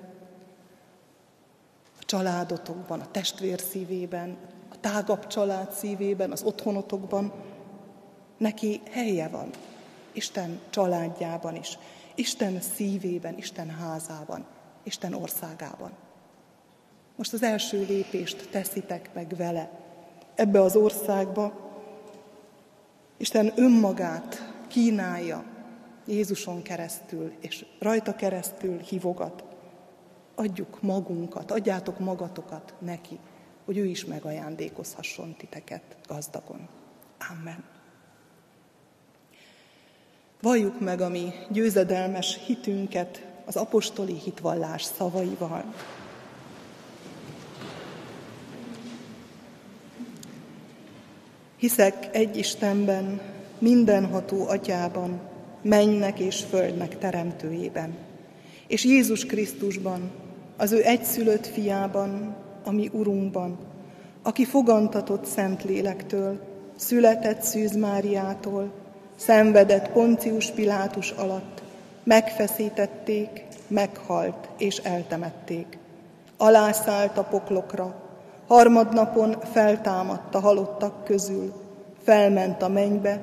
a 2.00 2.04
családotokban, 2.06 3.00
a 3.00 3.12
testvér 3.12 3.60
szívében, 3.60 4.38
a 4.72 4.80
tágabb 4.80 5.28
család 5.28 5.72
szívében, 5.72 6.32
az 6.32 6.44
otthonotokban. 6.44 7.32
Neki 8.38 8.82
helye 8.92 9.28
van 9.28 9.50
Isten 10.12 10.60
családjában 10.70 11.56
is, 11.56 11.78
Isten 12.16 12.62
szívében, 12.62 13.38
Isten 13.38 13.70
házában, 13.70 14.46
Isten 14.84 15.14
országában. 15.14 15.92
Most 17.16 17.34
az 17.34 17.44
első 17.44 17.86
lépést 17.86 18.50
teszitek 18.50 19.10
meg 19.14 19.36
vele 19.38 19.83
ebbe 20.36 20.62
az 20.62 20.76
országba. 20.76 21.54
Isten 23.18 23.52
önmagát 23.56 24.54
kínálja 24.68 25.44
Jézuson 26.06 26.62
keresztül, 26.62 27.32
és 27.40 27.66
rajta 27.80 28.16
keresztül 28.16 28.80
hívogat. 28.80 29.44
Adjuk 30.36 30.82
magunkat, 30.82 31.52
adjátok 31.52 32.00
magatokat 32.00 32.74
neki, 32.80 33.20
hogy 33.66 33.78
ő 33.78 33.86
is 33.86 34.06
megajándékozhasson 34.06 35.36
titeket 35.36 35.84
gazdagon. 36.08 36.68
Amen. 37.40 37.64
Valljuk 40.42 40.80
meg 40.80 41.02
a 41.02 41.10
mi 41.10 41.34
győzedelmes 41.50 42.40
hitünket 42.46 43.26
az 43.46 43.56
apostoli 43.56 44.14
hitvallás 44.14 44.84
szavaival. 44.84 45.74
Hiszek 51.64 52.10
egy 52.12 52.38
Istenben, 52.38 53.22
mindenható 53.58 54.48
atyában, 54.48 55.20
mennek 55.62 56.20
és 56.20 56.44
földnek 56.50 56.98
teremtőjében, 56.98 57.96
és 58.68 58.84
Jézus 58.84 59.26
Krisztusban, 59.26 60.12
az 60.58 60.72
ő 60.72 60.84
egyszülött 60.84 61.48
fiában, 61.48 62.36
ami 62.64 62.90
Urunkban, 62.94 63.58
aki 64.24 64.46
fogantatott 64.46 65.26
Szent 65.26 65.64
Lélektől, 65.64 66.40
született 66.76 67.42
Szűz 67.42 67.76
Máriától, 67.76 68.72
szenvedett 69.16 69.90
Poncius 69.90 70.52
Pilátus 70.52 71.12
alatt, 71.12 71.64
megfeszítették, 72.04 73.46
meghalt 73.68 74.50
és 74.58 74.78
eltemették. 74.78 75.78
Alászállt 76.38 77.18
a 77.18 77.24
poklokra, 77.24 78.03
harmadnapon 78.54 79.36
feltámadt 79.52 80.36
a 80.36 80.40
halottak 80.40 81.04
közül, 81.04 81.54
felment 82.04 82.62
a 82.62 82.68
mennybe, 82.68 83.22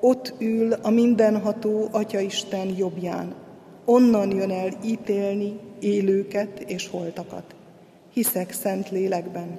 ott 0.00 0.34
ül 0.38 0.72
a 0.72 0.90
mindenható 0.90 1.88
Atyaisten 1.92 2.74
jobbján, 2.76 3.34
onnan 3.84 4.30
jön 4.30 4.50
el 4.50 4.70
ítélni 4.84 5.60
élőket 5.80 6.58
és 6.58 6.88
holtakat. 6.88 7.54
Hiszek 8.12 8.52
szent 8.52 8.90
lélekben, 8.90 9.58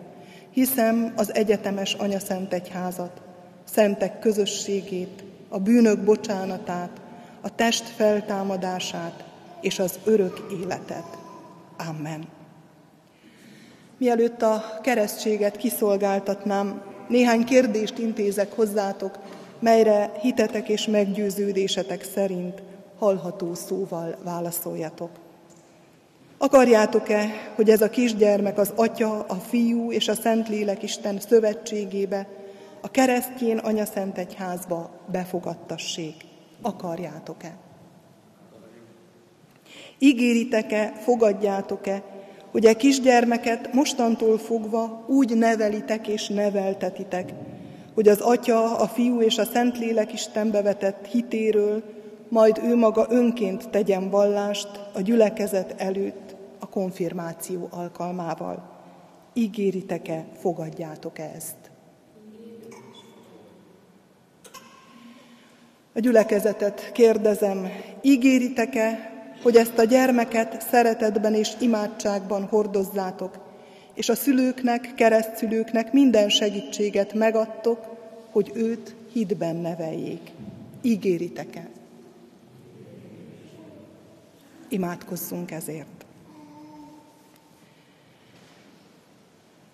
hiszem 0.51 1.13
az 1.15 1.33
egyetemes 1.33 1.93
Anya 1.93 2.19
Szent 2.19 2.53
Egyházat, 2.53 3.21
szentek 3.63 4.19
közösségét, 4.19 5.23
a 5.49 5.59
bűnök 5.59 6.03
bocsánatát, 6.03 7.01
a 7.41 7.55
test 7.55 7.83
feltámadását 7.83 9.23
és 9.61 9.79
az 9.79 9.99
örök 10.03 10.47
életet. 10.61 11.17
Amen. 11.89 12.36
Mielőtt 13.97 14.41
a 14.41 14.79
keresztséget 14.81 15.57
kiszolgáltatnám, 15.57 16.81
néhány 17.07 17.43
kérdést 17.43 17.97
intézek 17.97 18.51
hozzátok, 18.51 19.19
melyre 19.59 20.11
hitetek 20.21 20.69
és 20.69 20.87
meggyőződésetek 20.87 22.03
szerint 22.03 22.61
hallható 22.99 23.53
szóval 23.53 24.17
válaszoljatok. 24.23 25.09
Akarjátok-e, 26.37 27.29
hogy 27.55 27.69
ez 27.69 27.81
a 27.81 27.89
kisgyermek 27.89 28.57
az 28.57 28.73
Atya, 28.75 29.19
a 29.19 29.35
Fiú 29.35 29.91
és 29.91 30.07
a 30.07 30.13
Szentlélek 30.13 30.83
Isten 30.83 31.19
szövetségébe, 31.19 32.27
a 32.81 32.91
keresztjén 32.91 33.57
Anya 33.57 33.85
Szent 33.85 34.17
Egyházba 34.17 34.89
befogadtassék? 35.11 36.15
Akarjátok-e? 36.61 37.57
Ígéritek-e, 39.99 40.93
fogadjátok-e, 41.03 42.03
hogy 42.57 42.65
e 42.65 42.73
kisgyermeket 42.73 43.73
mostantól 43.73 44.37
fogva 44.37 45.05
úgy 45.07 45.37
nevelitek 45.37 46.07
és 46.07 46.27
neveltetitek, 46.27 47.33
hogy 47.93 48.07
az 48.07 48.19
Atya, 48.19 48.77
a 48.77 48.87
Fiú 48.87 49.21
és 49.21 49.37
a 49.37 49.43
Szentlélek 49.43 50.13
Istenbe 50.13 50.61
vetett 50.61 51.05
hitéről, 51.05 51.83
majd 52.29 52.59
ő 52.63 52.75
maga 52.75 53.05
önként 53.09 53.69
tegyen 53.69 54.09
vallást 54.09 54.67
a 54.93 55.01
gyülekezet 55.01 55.73
előtt 55.77 56.35
a 56.59 56.69
konfirmáció 56.69 57.67
alkalmával. 57.71 58.69
Ígéritek-e, 59.33 60.25
fogadjátok-e 60.39 61.31
ezt? 61.35 61.71
A 65.93 65.99
gyülekezetet 65.99 66.91
kérdezem, 66.91 67.67
ígéritek-e, 68.01 69.16
hogy 69.41 69.55
ezt 69.55 69.77
a 69.77 69.83
gyermeket 69.83 70.61
szeretetben 70.69 71.33
és 71.33 71.51
imádságban 71.59 72.43
hordozzátok, 72.43 73.37
és 73.93 74.09
a 74.09 74.15
szülőknek, 74.15 74.93
keresztszülőknek 74.95 75.93
minden 75.93 76.29
segítséget 76.29 77.13
megadtok, 77.13 77.85
hogy 78.31 78.51
őt 78.53 78.95
hitben 79.11 79.55
neveljék. 79.55 80.31
Ígéritek-e? 80.81 81.67
Imádkozzunk 84.69 85.51
ezért. 85.51 86.05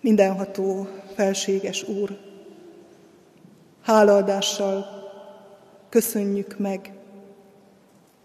Mindenható, 0.00 0.88
felséges 1.14 1.88
Úr, 1.88 2.18
hálaadással 3.82 4.86
köszönjük 5.88 6.58
meg 6.58 6.93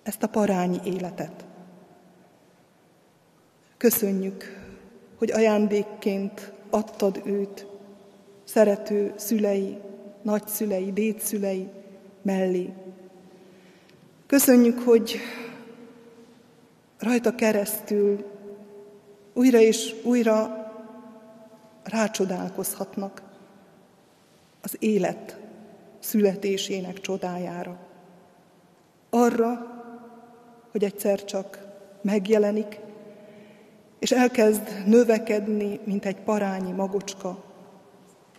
ezt 0.09 0.23
a 0.23 0.27
parányi 0.27 0.79
életet. 0.83 1.45
Köszönjük, 3.77 4.43
hogy 5.17 5.31
ajándékként 5.31 6.51
adtad 6.69 7.21
őt 7.25 7.65
szerető 8.43 9.13
szülei, 9.17 9.77
nagyszülei, 10.21 10.93
dédszülei 10.93 11.69
mellé. 12.21 12.73
Köszönjük, 14.25 14.79
hogy 14.79 15.19
rajta 16.99 17.35
keresztül 17.35 18.25
újra 19.33 19.59
és 19.59 19.95
újra 20.03 20.71
rácsodálkozhatnak 21.83 23.21
az 24.61 24.75
élet 24.79 25.39
születésének 25.99 26.99
csodájára. 26.99 27.79
Arra, 29.09 29.78
hogy 30.71 30.83
egyszer 30.83 31.25
csak 31.25 31.67
megjelenik, 32.01 32.79
és 33.99 34.11
elkezd 34.11 34.83
növekedni, 34.85 35.79
mint 35.83 36.05
egy 36.05 36.19
parányi 36.19 36.71
magocska, 36.71 37.43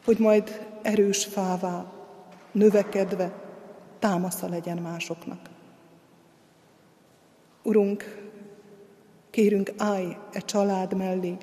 hogy 0.05 0.19
majd 0.19 0.67
erős 0.83 1.25
fává, 1.25 1.93
növekedve 2.53 3.33
támasza 3.99 4.49
legyen 4.49 4.79
másoknak. 4.79 5.39
Urunk, 7.63 8.31
kérünk, 9.31 9.73
állj 9.77 10.17
e 10.33 10.41
család 10.41 10.97
mellé, 10.97 11.37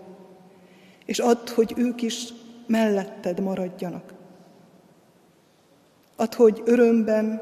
és 1.05 1.19
add, 1.19 1.49
hogy 1.49 1.73
ők 1.77 2.01
is 2.01 2.33
melletted 2.67 3.39
maradjanak. 3.39 4.13
Add, 6.15 6.35
hogy 6.35 6.61
örömben 6.65 7.41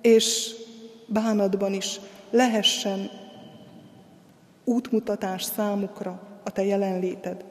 és 0.00 0.54
bánatban 1.06 1.72
is 1.72 2.00
lehessen 2.30 3.10
útmutatás 4.64 5.42
számukra 5.42 6.40
a 6.42 6.50
Te 6.50 6.64
jelenléted. 6.64 7.44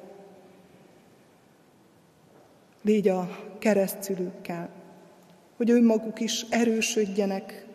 Légy 2.81 3.07
a 3.07 3.39
keresztülőkkel, 3.59 4.69
hogy 5.57 5.69
önmaguk 5.69 6.19
is 6.19 6.45
erősödjenek 6.49 7.65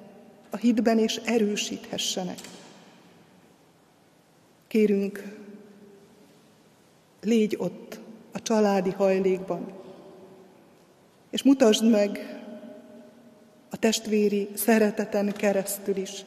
a 0.51 0.57
hitben 0.57 0.99
és 0.99 1.21
erősíthessenek. 1.25 2.39
Kérünk, 4.67 5.37
légy 7.21 7.57
ott 7.59 8.01
a 8.33 8.43
családi 8.43 8.91
hajlékban, 8.91 9.73
és 11.31 11.43
mutasd 11.43 11.91
meg 11.91 12.41
a 13.71 13.77
testvéri 13.77 14.49
szereteten 14.55 15.33
keresztül 15.33 15.97
is, 15.97 16.25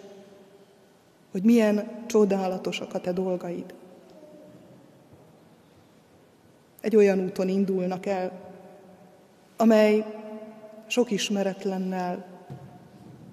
hogy 1.34 1.44
milyen 1.44 2.04
csodálatosak 2.06 2.94
a 2.94 3.00
te 3.00 3.12
dolgaid. 3.12 3.74
Egy 6.82 6.96
olyan 6.96 7.20
úton 7.20 7.48
indulnak 7.48 8.06
el, 8.06 8.32
amely 9.58 10.06
sok 10.88 11.12
ismeretlennel 11.12 12.26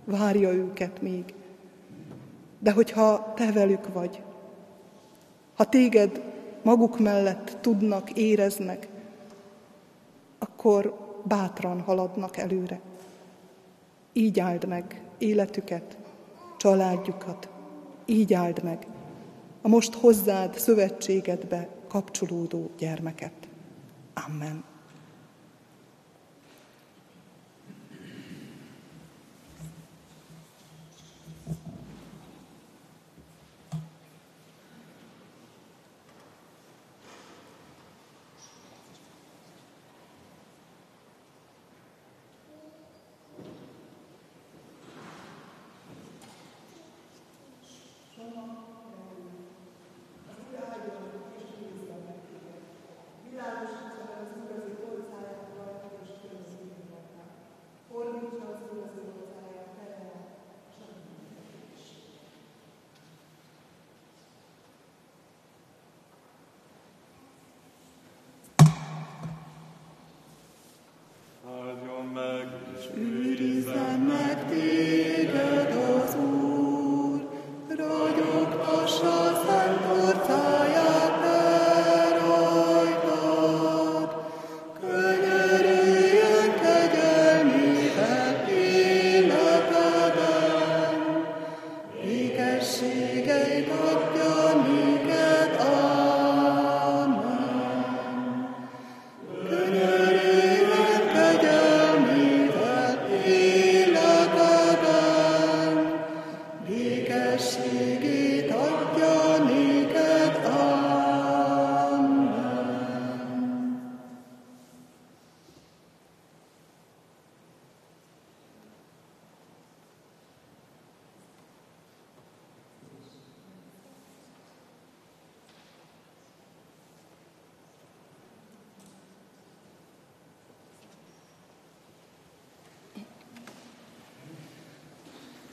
várja 0.04 0.52
őket 0.52 1.02
még. 1.02 1.34
De 2.58 2.72
hogyha 2.72 3.32
te 3.36 3.52
velük 3.52 3.92
vagy, 3.92 4.22
ha 5.54 5.68
téged 5.68 6.22
maguk 6.62 6.98
mellett 6.98 7.56
tudnak, 7.60 8.10
éreznek, 8.10 8.88
akkor 10.38 10.96
bátran 11.24 11.80
haladnak 11.80 12.36
előre. 12.36 12.80
Így 14.12 14.40
áld 14.40 14.66
meg 14.66 15.02
életüket, 15.18 15.96
családjukat, 16.56 17.48
így 18.10 18.34
áld 18.34 18.62
meg 18.62 18.86
a 19.62 19.68
most 19.68 19.94
hozzád 19.94 20.58
szövetségedbe 20.58 21.68
kapcsolódó 21.88 22.70
gyermeket. 22.78 23.32
Amen. 24.26 24.64
Amen. 48.32 48.60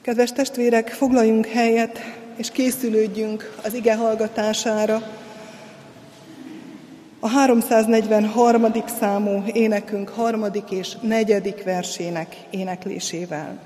Kedves 0.07 0.31
testvérek, 0.31 0.89
foglaljunk 0.89 1.45
helyet, 1.45 1.99
és 2.35 2.51
készülődjünk 2.51 3.55
az 3.63 3.73
ige 3.73 3.95
hallgatására. 3.95 5.01
A 7.19 7.27
343. 7.27 8.71
számú 8.99 9.43
énekünk 9.53 10.09
harmadik 10.09 10.71
és 10.71 10.95
negyedik 11.01 11.63
versének 11.63 12.35
éneklésével. 12.49 13.59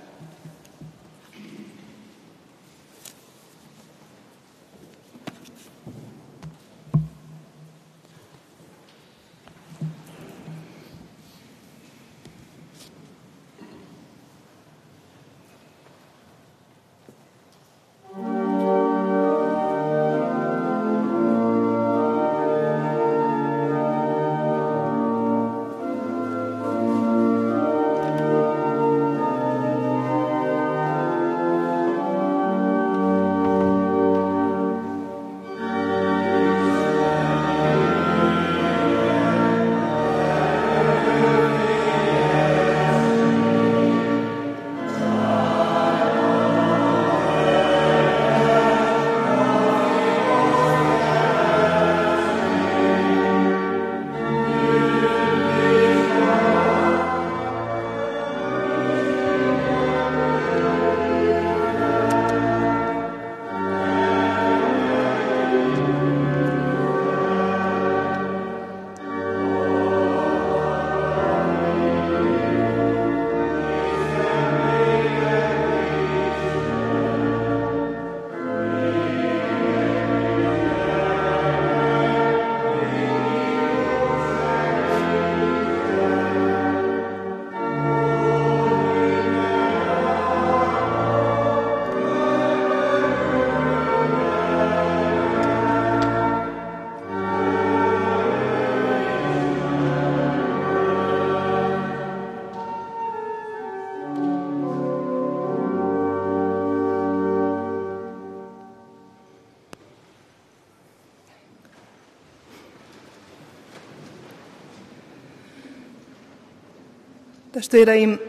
Testvéreim, 117.61 118.19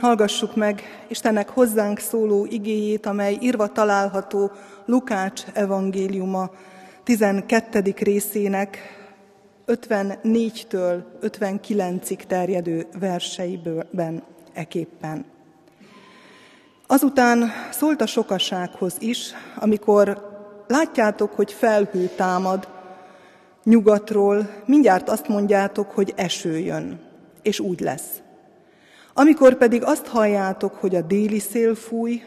hallgassuk 0.00 0.56
meg 0.56 0.82
Istennek 1.08 1.48
hozzánk 1.48 1.98
szóló 1.98 2.46
igéjét, 2.50 3.06
amely 3.06 3.38
írva 3.40 3.72
található 3.72 4.50
Lukács 4.84 5.42
evangéliuma 5.52 6.50
12. 7.04 7.94
részének 7.98 8.78
54-től 9.66 11.02
59-ig 11.22 12.16
terjedő 12.26 12.86
verseiben 12.98 14.22
eképpen. 14.52 15.24
Azután 16.86 17.50
szólt 17.70 18.00
a 18.00 18.06
sokasághoz 18.06 18.94
is, 18.98 19.32
amikor 19.56 20.30
látjátok, 20.66 21.32
hogy 21.32 21.52
felhő 21.52 22.10
támad 22.16 22.68
nyugatról, 23.64 24.50
mindjárt 24.66 25.08
azt 25.08 25.28
mondjátok, 25.28 25.90
hogy 25.90 26.12
eső 26.16 26.58
jön, 26.58 27.00
és 27.42 27.60
úgy 27.60 27.80
lesz. 27.80 28.22
Amikor 29.14 29.56
pedig 29.56 29.82
azt 29.84 30.06
halljátok, 30.06 30.74
hogy 30.74 30.94
a 30.94 31.02
déli 31.02 31.38
szél 31.38 31.74
fúj, 31.74 32.22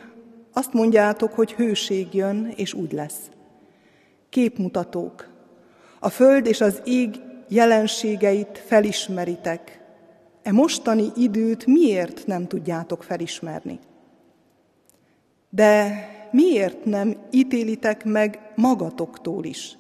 azt 0.54 0.74
mondjátok, 0.74 1.34
hogy 1.34 1.52
hőség 1.52 2.14
jön, 2.14 2.54
és 2.56 2.74
úgy 2.74 2.92
lesz. 2.92 3.20
Képmutatók. 4.30 5.28
A 6.00 6.10
föld 6.10 6.46
és 6.46 6.62
az 6.62 6.82
ég 6.86 7.22
jelenségeit 7.48 8.64
felismeritek, 8.66 9.82
e 10.44 10.52
mostani 10.52 11.12
időt 11.16 11.66
miért 11.66 12.28
nem 12.28 12.48
tudjátok 12.48 13.04
felismerni? 13.04 13.80
De 15.50 16.08
miért 16.32 16.86
nem 16.86 17.16
ítélitek 17.32 18.06
meg 18.06 18.52
magatoktól 18.56 19.44
is, 19.44 19.78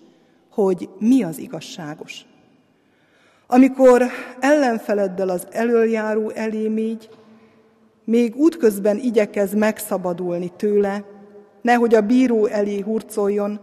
hogy 0.50 0.89
mi 1.00 1.24
az 1.24 1.38
igazságos? 1.38 2.26
Amikor 3.48 4.04
ellenfeleddel 4.40 5.30
az 5.30 5.48
elöljáró 5.52 6.30
elé 6.30 6.68
mégy, 6.68 7.10
még 8.04 8.36
útközben 8.36 8.98
igyekez 8.98 9.54
megszabadulni 9.54 10.52
tőle, 10.56 11.04
nehogy 11.62 11.96
a 11.96 12.02
bíró 12.02 12.46
elé 12.46 12.80
hurcoljon, 12.80 13.60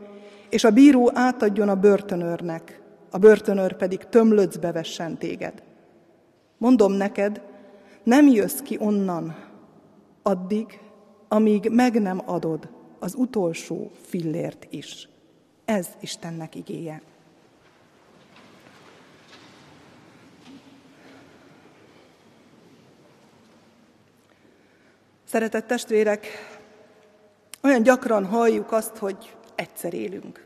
és 0.50 0.64
a 0.64 0.70
bíró 0.70 1.10
átadjon 1.14 1.68
a 1.68 1.74
börtönőrnek, 1.74 2.80
a 3.10 3.18
börtönőr 3.18 3.76
pedig 3.76 3.98
tömlöcbe 3.98 4.72
vessen 4.72 5.18
téged. 5.18 5.62
Mondom 6.58 6.92
neked, 6.92 7.40
nem 8.02 8.26
jössz 8.26 8.60
ki 8.60 8.76
onnan 8.80 9.36
addig, 10.22 10.80
amíg 11.28 11.68
meg 11.72 12.00
nem 12.00 12.20
adod 12.24 12.68
az 12.98 13.14
utolsó 13.14 13.90
fillért 14.02 14.66
is. 14.70 15.08
Ez 15.64 15.88
Istennek 16.00 16.54
igéje. 16.54 17.02
Szeretett 25.30 25.66
testvérek, 25.66 26.26
olyan 27.62 27.82
gyakran 27.82 28.24
halljuk 28.26 28.72
azt, 28.72 28.96
hogy 28.96 29.36
egyszer 29.54 29.94
élünk. 29.94 30.44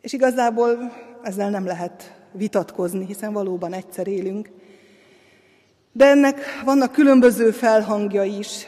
És 0.00 0.12
igazából 0.12 0.92
ezzel 1.22 1.50
nem 1.50 1.64
lehet 1.64 2.14
vitatkozni, 2.32 3.06
hiszen 3.06 3.32
valóban 3.32 3.72
egyszer 3.72 4.06
élünk. 4.06 4.50
De 5.92 6.06
ennek 6.06 6.40
vannak 6.64 6.92
különböző 6.92 7.50
felhangja 7.50 8.22
is. 8.22 8.66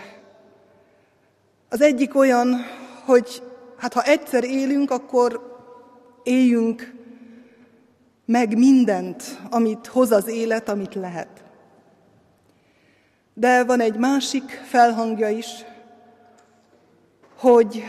Az 1.69 1.81
egyik 1.81 2.15
olyan, 2.15 2.57
hogy 3.05 3.43
hát 3.77 3.93
ha 3.93 4.03
egyszer 4.03 4.45
élünk, 4.45 4.91
akkor 4.91 5.59
éljünk 6.23 6.95
meg 8.25 8.59
mindent, 8.59 9.23
amit 9.51 9.87
hoz 9.87 10.11
az 10.11 10.29
élet, 10.29 10.69
amit 10.69 10.95
lehet. 10.95 11.34
De 13.35 13.65
van 13.65 13.81
egy 13.81 13.97
másik 13.97 14.51
felhangja 14.51 15.29
is, 15.29 15.65
hogy 17.37 17.83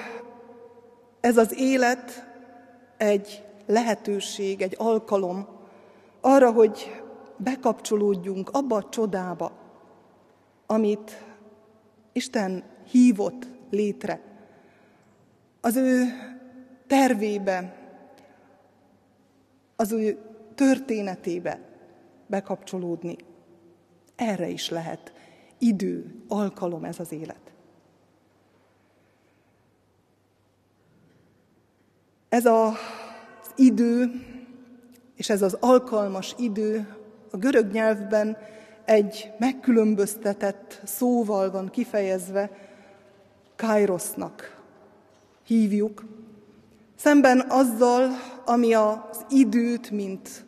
ez 1.20 1.38
az 1.38 1.60
élet 1.60 2.26
egy 2.98 3.44
lehetőség, 3.66 4.62
egy 4.62 4.76
alkalom 4.78 5.48
arra, 6.22 6.52
hogy 6.52 7.02
bekapcsolódjunk 7.38 8.50
abba 8.50 8.76
a 8.76 8.90
csodába, 8.90 9.52
amit 10.66 11.24
Isten 12.12 12.64
hívott 12.92 13.48
létre. 13.70 14.22
Az 15.62 15.76
ő 15.76 16.04
tervébe, 16.88 17.76
az 19.76 19.92
ő 19.92 20.18
történetébe 20.56 21.60
bekapcsolódni. 22.28 23.16
Erre 24.16 24.48
is 24.48 24.70
lehet 24.70 25.14
idő, 25.58 26.16
alkalom 26.28 26.84
ez 26.84 27.00
az 27.00 27.12
élet. 27.12 27.54
Ez 32.30 32.46
az 32.46 32.74
idő, 33.56 34.12
és 35.16 35.30
ez 35.30 35.42
az 35.42 35.58
alkalmas 35.60 36.36
idő 36.38 36.96
a 37.32 37.38
görög 37.38 37.72
nyelvben 37.72 38.38
egy 38.86 39.32
megkülönböztetett 39.40 40.82
szóval 40.84 41.52
van 41.52 41.70
kifejezve, 41.70 42.50
kairosznak 43.56 44.62
hívjuk, 45.46 46.06
szemben 46.96 47.40
azzal, 47.50 48.10
ami 48.46 48.74
az 48.74 49.26
időt, 49.30 49.92
mint 49.92 50.46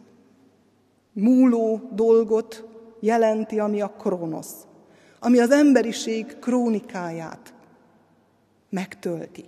múló 1.14 1.90
dolgot 1.94 2.66
jelenti, 3.00 3.60
ami 3.60 3.82
a 3.82 3.90
kronosz, 3.90 4.67
ami 5.20 5.40
az 5.40 5.52
emberiség 5.52 6.40
krónikáját 6.40 7.54
megtölti. 8.70 9.46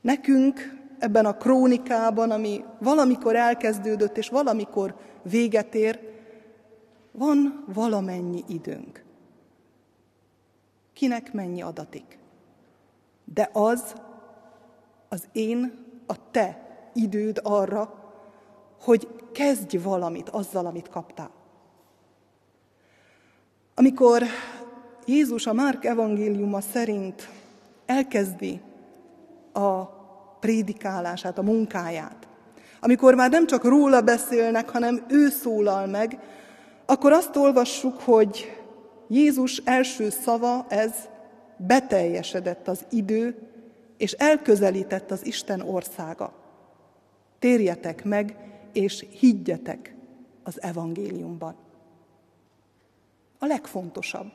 Nekünk 0.00 0.80
ebben 0.98 1.26
a 1.26 1.36
krónikában, 1.36 2.30
ami 2.30 2.64
valamikor 2.78 3.36
elkezdődött 3.36 4.16
és 4.16 4.28
valamikor 4.28 4.96
véget 5.22 5.74
ér, 5.74 6.00
van 7.12 7.64
valamennyi 7.74 8.44
időnk. 8.48 9.04
Kinek 10.92 11.32
mennyi 11.32 11.62
adatik? 11.62 12.18
De 13.24 13.50
az 13.52 13.94
az 15.08 15.28
én, 15.32 15.84
a 16.06 16.30
te 16.30 16.70
időd 16.94 17.40
arra, 17.42 17.94
hogy 18.80 19.08
kezdj 19.32 19.76
valamit 19.76 20.28
azzal, 20.28 20.66
amit 20.66 20.88
kaptál. 20.88 21.30
Amikor 23.74 24.22
Jézus 25.06 25.46
a 25.46 25.52
Márk 25.52 25.84
evangéliuma 25.84 26.60
szerint 26.60 27.28
elkezdi 27.86 28.60
a 29.52 29.84
prédikálását, 30.40 31.38
a 31.38 31.42
munkáját, 31.42 32.28
amikor 32.80 33.14
már 33.14 33.30
nem 33.30 33.46
csak 33.46 33.64
róla 33.64 34.00
beszélnek, 34.00 34.68
hanem 34.68 35.04
ő 35.08 35.28
szólal 35.28 35.86
meg, 35.86 36.18
akkor 36.86 37.12
azt 37.12 37.36
olvassuk, 37.36 38.00
hogy 38.00 38.56
Jézus 39.08 39.56
első 39.64 40.10
szava 40.10 40.66
ez 40.68 40.92
beteljesedett 41.56 42.68
az 42.68 42.84
idő, 42.90 43.36
és 43.96 44.12
elközelített 44.12 45.10
az 45.10 45.26
Isten 45.26 45.60
országa. 45.60 46.32
Térjetek 47.38 48.04
meg, 48.04 48.36
és 48.72 49.06
higgyetek 49.18 49.94
az 50.42 50.62
evangéliumban. 50.62 51.61
A 53.42 53.46
legfontosabb. 53.46 54.30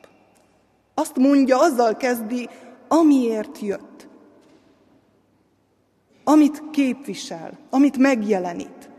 Azt 0.94 1.16
mondja, 1.16 1.60
azzal 1.60 1.96
kezdi, 1.96 2.48
amiért 2.88 3.58
jött. 3.58 4.08
Amit 6.24 6.62
képvisel, 6.70 7.58
amit 7.70 7.96
megjelenít. 7.96 8.90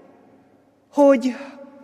Hogy 0.94 1.36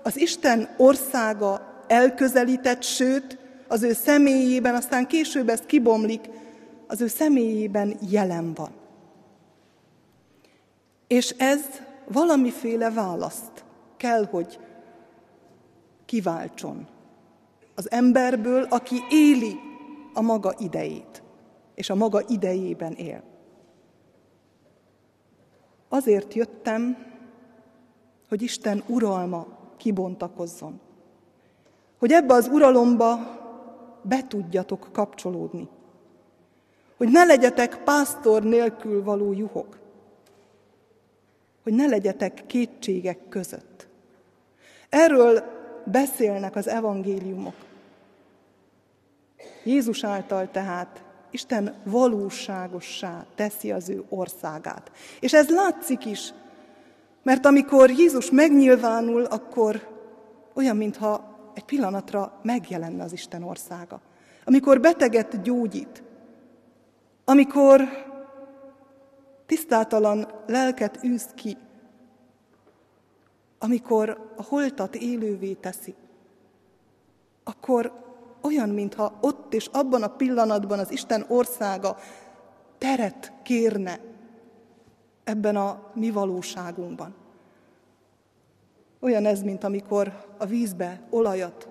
az 0.03 0.17
Isten 0.17 0.75
országa 0.77 1.83
elközelített, 1.87 2.83
sőt, 2.83 3.37
az 3.67 3.83
ő 3.83 3.93
személyében, 3.93 4.75
aztán 4.75 5.07
később 5.07 5.49
ezt 5.49 5.65
kibomlik, 5.65 6.29
az 6.87 7.01
ő 7.01 7.07
személyében 7.07 7.97
jelen 8.09 8.53
van. 8.53 8.71
És 11.07 11.29
ez 11.29 11.61
valamiféle 12.07 12.91
választ 12.91 13.63
kell, 13.97 14.25
hogy 14.25 14.59
kiváltson 16.05 16.93
az 17.75 17.91
emberből, 17.91 18.63
aki 18.63 18.95
éli 19.09 19.59
a 20.13 20.21
maga 20.21 20.53
idejét, 20.57 21.23
és 21.75 21.89
a 21.89 21.95
maga 21.95 22.21
idejében 22.27 22.93
él. 22.93 23.23
Azért 25.89 26.33
jöttem, 26.33 26.97
hogy 28.29 28.41
Isten 28.41 28.83
uralma 28.87 29.47
kibontakozzon. 29.77 30.79
Hogy 31.99 32.11
ebbe 32.11 32.33
az 32.33 32.47
uralomba 32.47 33.17
be 34.01 34.27
tudjatok 34.27 34.89
kapcsolódni. 34.91 35.67
Hogy 36.97 37.09
ne 37.11 37.23
legyetek 37.23 37.83
pásztor 37.83 38.43
nélkül 38.43 39.03
való 39.03 39.33
juhok. 39.33 39.79
Hogy 41.63 41.73
ne 41.73 41.85
legyetek 41.85 42.43
kétségek 42.47 43.29
között. 43.29 43.87
Erről 44.89 45.43
beszélnek 45.85 46.55
az 46.55 46.67
evangéliumok. 46.67 47.55
Jézus 49.63 50.03
által 50.03 50.51
tehát 50.51 51.03
Isten 51.31 51.75
valóságossá 51.83 53.25
teszi 53.35 53.71
az 53.71 53.89
ő 53.89 54.03
országát. 54.09 54.91
És 55.19 55.33
ez 55.33 55.49
látszik 55.49 56.05
is, 56.05 56.33
mert 57.23 57.45
amikor 57.45 57.89
Jézus 57.89 58.31
megnyilvánul, 58.31 59.23
akkor 59.23 59.87
olyan, 60.53 60.77
mintha 60.77 61.35
egy 61.53 61.65
pillanatra 61.65 62.39
megjelenne 62.43 63.03
az 63.03 63.13
Isten 63.13 63.43
országa. 63.43 64.01
Amikor 64.45 64.79
beteget 64.79 65.41
gyógyít, 65.41 66.03
amikor 67.25 67.81
tisztátalan 69.45 70.27
lelket 70.47 71.03
űz 71.03 71.27
ki, 71.35 71.57
amikor 73.59 74.31
a 74.35 74.43
holtat 74.43 74.95
élővé 74.95 75.53
teszi, 75.53 75.95
akkor 77.43 77.91
olyan, 78.41 78.69
mintha 78.69 79.17
ott 79.21 79.53
és 79.53 79.69
abban 79.71 80.03
a 80.03 80.15
pillanatban 80.15 80.79
az 80.79 80.91
Isten 80.91 81.25
országa 81.27 81.97
teret 82.77 83.31
kérne 83.43 83.99
ebben 85.23 85.55
a 85.55 85.91
mi 85.93 86.11
valóságunkban. 86.11 87.15
Olyan 88.99 89.25
ez, 89.25 89.41
mint 89.41 89.63
amikor 89.63 90.25
a 90.37 90.45
vízbe 90.45 91.01
olajat 91.09 91.67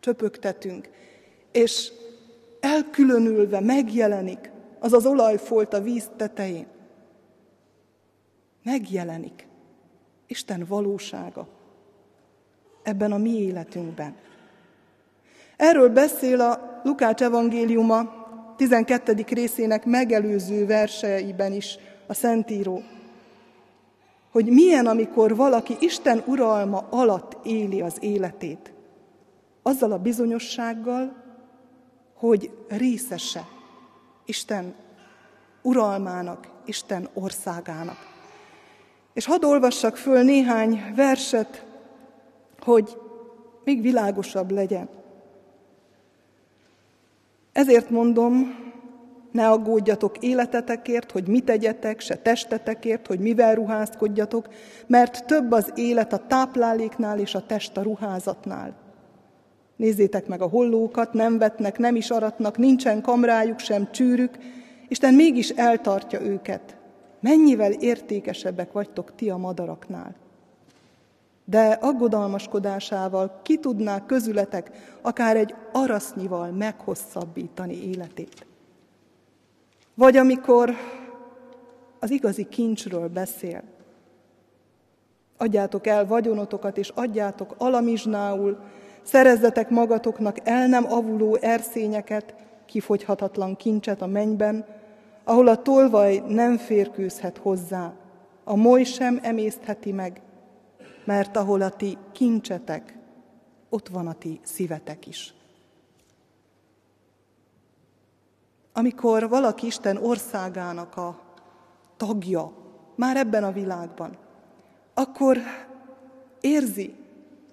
csöpögtetünk, 0.00 0.88
és 1.52 1.92
elkülönülve 2.60 3.60
megjelenik 3.60 4.50
az 4.78 4.92
az 4.92 5.06
olajfolt 5.06 5.72
a 5.72 5.80
víz 5.80 6.10
tetején. 6.16 6.66
Megjelenik 8.62 9.43
Isten 10.34 10.64
valósága 10.68 11.46
ebben 12.82 13.12
a 13.12 13.18
mi 13.18 13.30
életünkben. 13.30 14.16
Erről 15.56 15.88
beszél 15.88 16.40
a 16.40 16.80
Lukács 16.84 17.22
evangéliuma 17.22 18.12
12. 18.56 19.24
részének 19.28 19.84
megelőző 19.84 20.66
verseiben 20.66 21.52
is 21.52 21.76
a 22.06 22.14
Szentíró, 22.14 22.82
hogy 24.30 24.46
milyen, 24.46 24.86
amikor 24.86 25.36
valaki 25.36 25.76
Isten 25.80 26.22
uralma 26.26 26.86
alatt 26.90 27.46
éli 27.46 27.80
az 27.80 27.96
életét, 28.00 28.72
azzal 29.62 29.92
a 29.92 29.98
bizonyossággal, 29.98 31.16
hogy 32.14 32.50
részese 32.68 33.46
Isten 34.24 34.74
uralmának, 35.62 36.48
Isten 36.64 37.08
országának. 37.12 38.13
És 39.14 39.26
hadd 39.26 39.44
olvassak 39.44 39.96
föl 39.96 40.22
néhány 40.22 40.92
verset, 40.96 41.64
hogy 42.60 42.98
még 43.64 43.82
világosabb 43.82 44.50
legyen. 44.50 44.88
Ezért 47.52 47.90
mondom, 47.90 48.62
ne 49.32 49.48
aggódjatok 49.48 50.18
életetekért, 50.18 51.10
hogy 51.10 51.28
mit 51.28 51.44
tegyetek, 51.44 52.00
se 52.00 52.16
testetekért, 52.16 53.06
hogy 53.06 53.18
mivel 53.18 53.54
ruházkodjatok, 53.54 54.48
mert 54.86 55.24
több 55.26 55.52
az 55.52 55.72
élet 55.74 56.12
a 56.12 56.26
tápláléknál 56.26 57.18
és 57.18 57.34
a 57.34 57.46
test 57.46 57.76
a 57.76 57.82
ruházatnál. 57.82 58.74
Nézzétek 59.76 60.26
meg 60.26 60.40
a 60.40 60.48
hollókat, 60.48 61.12
nem 61.12 61.38
vetnek, 61.38 61.78
nem 61.78 61.96
is 61.96 62.10
aratnak, 62.10 62.58
nincsen 62.58 63.02
kamrájuk, 63.02 63.58
sem 63.58 63.90
csűrük, 63.90 64.38
Isten 64.88 65.14
mégis 65.14 65.48
eltartja 65.48 66.20
őket. 66.20 66.76
Mennyivel 67.24 67.72
értékesebbek 67.72 68.72
vagytok 68.72 69.14
ti 69.14 69.30
a 69.30 69.36
madaraknál. 69.36 70.14
De 71.44 71.78
aggodalmaskodásával 71.80 73.40
ki 73.42 73.58
tudná 73.58 74.06
közületek 74.06 74.70
akár 75.02 75.36
egy 75.36 75.54
arasznyival 75.72 76.50
meghosszabbítani 76.50 77.88
életét. 77.88 78.46
Vagy 79.94 80.16
amikor 80.16 80.74
az 81.98 82.10
igazi 82.10 82.48
kincsről 82.48 83.08
beszél. 83.08 83.62
Adjátok 85.36 85.86
el 85.86 86.06
vagyonotokat, 86.06 86.78
és 86.78 86.88
adjátok 86.88 87.54
alamizsnául, 87.58 88.58
szerezzetek 89.02 89.70
magatoknak 89.70 90.36
el 90.48 90.66
nem 90.66 90.92
avuló 90.92 91.36
erszényeket, 91.40 92.34
kifogyhatatlan 92.66 93.56
kincset 93.56 94.02
a 94.02 94.06
mennyben, 94.06 94.64
ahol 95.24 95.48
a 95.48 95.62
tolvaj 95.62 96.22
nem 96.28 96.56
férkőzhet 96.56 97.38
hozzá, 97.38 97.92
a 98.44 98.56
moly 98.56 98.82
sem 98.82 99.18
emésztheti 99.22 99.92
meg, 99.92 100.20
mert 101.04 101.36
ahol 101.36 101.60
a 101.62 101.70
ti 101.70 101.98
kincsetek, 102.12 102.98
ott 103.68 103.88
van 103.88 104.06
a 104.06 104.12
ti 104.12 104.40
szívetek 104.42 105.06
is. 105.06 105.34
Amikor 108.72 109.28
valaki 109.28 109.66
Isten 109.66 109.96
országának 109.96 110.96
a 110.96 111.20
tagja, 111.96 112.52
már 112.94 113.16
ebben 113.16 113.44
a 113.44 113.52
világban, 113.52 114.16
akkor 114.94 115.38
érzi 116.40 116.94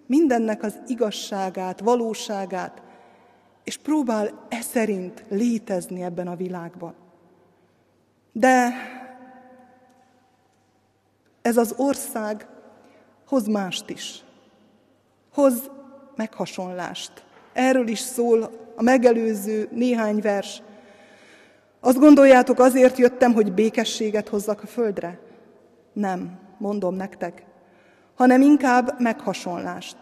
mindennek 0.06 0.64
az 0.64 0.80
igazságát, 0.88 1.80
valóságát, 1.80 2.82
és 3.64 3.78
próbál 3.78 4.46
e 4.50 4.62
szerint 4.62 5.24
létezni 5.30 6.02
ebben 6.02 6.28
a 6.28 6.36
világban. 6.36 6.94
De 8.32 8.74
ez 11.42 11.58
az 11.58 11.74
ország 11.78 12.48
hoz 13.28 13.48
mást 13.48 13.90
is. 13.90 14.24
Hoz 15.34 15.72
meghasonlást. 16.16 17.24
Erről 17.54 17.88
is 17.88 18.00
szól 18.00 18.50
a 18.76 18.82
megelőző 18.82 19.70
néhány 19.72 20.20
vers. 20.22 20.62
Azt 21.80 22.00
gondoljátok, 22.00 22.60
azért 22.60 22.98
jöttem, 22.98 23.34
hogy 23.34 23.54
békességet 23.54 24.28
hozzak 24.28 24.64
a 24.64 24.68
földre? 24.68 25.20
Nem, 25.94 26.40
mondom 26.58 26.96
nektek, 26.96 27.44
hanem 28.16 28.42
inkább 28.42 29.00
meghasonlást. 29.00 29.98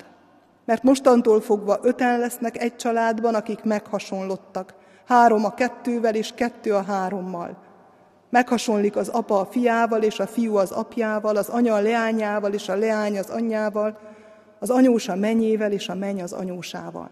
Mert 0.65 0.83
mostantól 0.83 1.41
fogva 1.41 1.79
öten 1.81 2.19
lesznek 2.19 2.61
egy 2.61 2.75
családban, 2.75 3.35
akik 3.35 3.63
meghasonlottak. 3.63 4.73
Három 5.05 5.45
a 5.45 5.53
kettővel, 5.53 6.15
és 6.15 6.31
kettő 6.35 6.73
a 6.73 6.83
hárommal. 6.83 7.68
Meghasonlik 8.29 8.95
az 8.95 9.07
apa 9.07 9.39
a 9.39 9.45
fiával, 9.45 10.03
és 10.03 10.19
a 10.19 10.27
fiú 10.27 10.55
az 10.55 10.71
apjával, 10.71 11.35
az 11.35 11.49
anya 11.49 11.73
a 11.73 11.81
leányával, 11.81 12.53
és 12.53 12.69
a 12.69 12.75
leány 12.75 13.17
az 13.17 13.29
anyjával, 13.29 13.99
az 14.59 14.69
anyós 14.69 15.07
a 15.07 15.15
menyével, 15.15 15.71
és 15.71 15.89
a 15.89 15.95
menny 15.95 16.21
az 16.21 16.33
anyósával. 16.33 17.09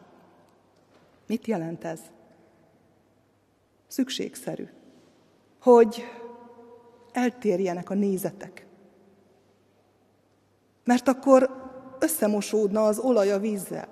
Mit 1.27 1.47
jelent 1.47 1.83
ez? 1.83 1.99
Szükségszerű, 3.87 4.67
hogy 5.61 6.05
eltérjenek 7.11 7.89
a 7.89 7.93
nézetek. 7.93 8.65
Mert 10.83 11.07
akkor 11.07 11.65
összemosódna 11.99 12.85
az 12.85 12.99
olaj 12.99 13.31
a 13.31 13.39
vízzel. 13.39 13.87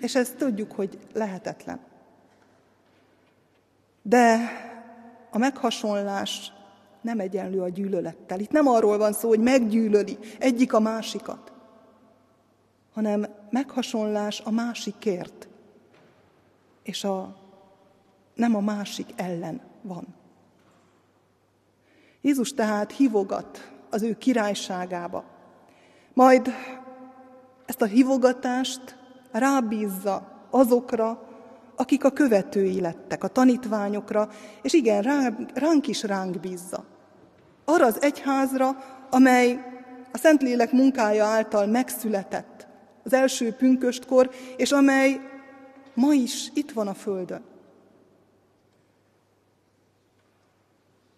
És 0.00 0.14
ezt 0.14 0.36
tudjuk, 0.36 0.72
hogy 0.72 0.98
lehetetlen. 1.12 1.80
De 4.02 4.38
a 5.32 5.38
meghasonlás 5.38 6.52
nem 7.00 7.20
egyenlő 7.20 7.60
a 7.60 7.68
gyűlölettel. 7.68 8.40
Itt 8.40 8.50
nem 8.50 8.66
arról 8.66 8.98
van 8.98 9.12
szó, 9.12 9.28
hogy 9.28 9.40
meggyűlöli 9.40 10.18
egyik 10.38 10.72
a 10.72 10.80
másikat, 10.80 11.52
hanem 12.92 13.26
meghasonlás 13.50 14.40
a 14.40 14.50
másikért, 14.50 15.48
és 16.82 17.04
a, 17.04 17.36
nem 18.34 18.56
a 18.56 18.60
másik 18.60 19.08
ellen 19.16 19.60
van. 19.82 20.06
Jézus 22.20 22.54
tehát 22.54 22.92
hívogat 22.92 23.72
az 23.90 24.02
ő 24.02 24.18
királyságába, 24.18 25.24
majd 26.14 26.48
ezt 27.66 27.82
a 27.82 27.86
hívogatást 27.86 28.96
rábízza 29.30 30.46
azokra, 30.50 31.31
akik 31.76 32.04
a 32.04 32.10
követői 32.10 32.80
lettek, 32.80 33.24
a 33.24 33.28
tanítványokra, 33.28 34.28
és 34.62 34.72
igen, 34.72 35.02
ránk 35.54 35.86
is 35.86 36.02
ránk 36.02 36.40
bízza. 36.40 36.84
Arra 37.64 37.86
az 37.86 38.02
egyházra, 38.02 38.76
amely 39.10 39.72
a 40.12 40.18
Szentlélek 40.18 40.72
munkája 40.72 41.24
által 41.24 41.66
megszületett 41.66 42.66
az 43.04 43.12
első 43.12 43.52
pünköstkor, 43.52 44.30
és 44.56 44.72
amely 44.72 45.20
ma 45.94 46.12
is 46.12 46.50
itt 46.54 46.70
van 46.70 46.88
a 46.88 46.94
Földön. 46.94 47.44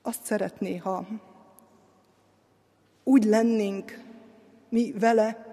Azt 0.03 0.25
szeretné, 0.25 0.77
ha 0.77 1.07
úgy 3.05 3.25
lennénk 3.25 4.03
mi 4.69 4.95
vele, 4.99 5.47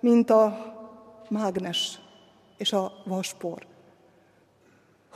mint 0.00 0.30
a 0.30 0.74
mágnes 1.28 2.00
és 2.56 2.72
a 2.72 2.92
vaspor. 3.04 3.66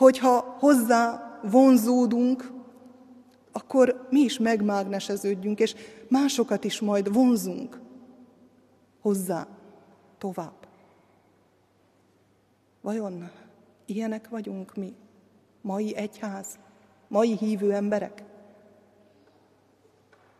Hogyha 0.00 0.56
hozzá 0.58 1.38
vonzódunk, 1.42 2.52
akkor 3.52 4.06
mi 4.10 4.20
is 4.20 4.38
megmágneseződjünk, 4.38 5.60
és 5.60 5.74
másokat 6.08 6.64
is 6.64 6.80
majd 6.80 7.12
vonzunk 7.12 7.80
hozzá 9.00 9.46
tovább. 10.18 10.66
Vajon 12.80 13.30
ilyenek 13.86 14.28
vagyunk 14.28 14.74
mi, 14.74 14.94
mai 15.60 15.96
egyház, 15.96 16.58
mai 17.08 17.36
hívő 17.36 17.72
emberek? 17.72 18.24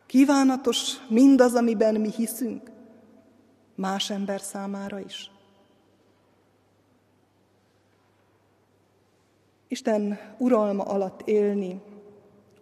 Kívánatos 0.06 1.06
mindaz, 1.08 1.54
amiben 1.54 1.94
mi 1.94 2.10
hiszünk, 2.10 2.70
más 3.74 4.10
ember 4.10 4.40
számára 4.40 4.98
is? 4.98 5.30
Isten 9.70 10.18
uralma 10.38 10.82
alatt 10.82 11.28
élni, 11.28 11.80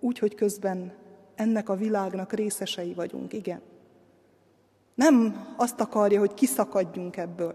úgy, 0.01 0.19
hogy 0.19 0.35
közben 0.35 0.93
ennek 1.35 1.69
a 1.69 1.77
világnak 1.77 2.33
részesei 2.33 2.93
vagyunk, 2.93 3.33
igen. 3.33 3.61
Nem 4.95 5.47
azt 5.57 5.81
akarja, 5.81 6.19
hogy 6.19 6.35
kiszakadjunk 6.35 7.17
ebből, 7.17 7.55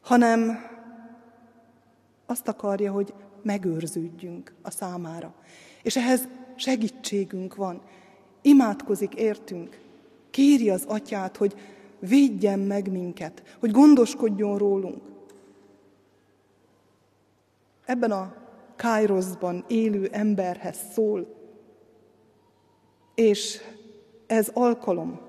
hanem 0.00 0.58
azt 2.26 2.48
akarja, 2.48 2.92
hogy 2.92 3.14
megőrződjünk 3.42 4.54
a 4.62 4.70
számára. 4.70 5.34
És 5.82 5.96
ehhez 5.96 6.28
segítségünk 6.54 7.54
van. 7.54 7.80
Imádkozik 8.40 9.14
értünk. 9.14 9.80
Kéri 10.30 10.70
az 10.70 10.84
atyát, 10.86 11.36
hogy 11.36 11.54
védjen 11.98 12.58
meg 12.58 12.90
minket, 12.90 13.56
hogy 13.60 13.70
gondoskodjon 13.70 14.58
rólunk. 14.58 15.11
Ebben 17.84 18.10
a 18.10 18.34
Kairoszban 18.76 19.64
élő 19.68 20.08
emberhez 20.12 20.78
szól, 20.92 21.26
és 23.14 23.60
ez 24.26 24.50
alkalom, 24.52 25.20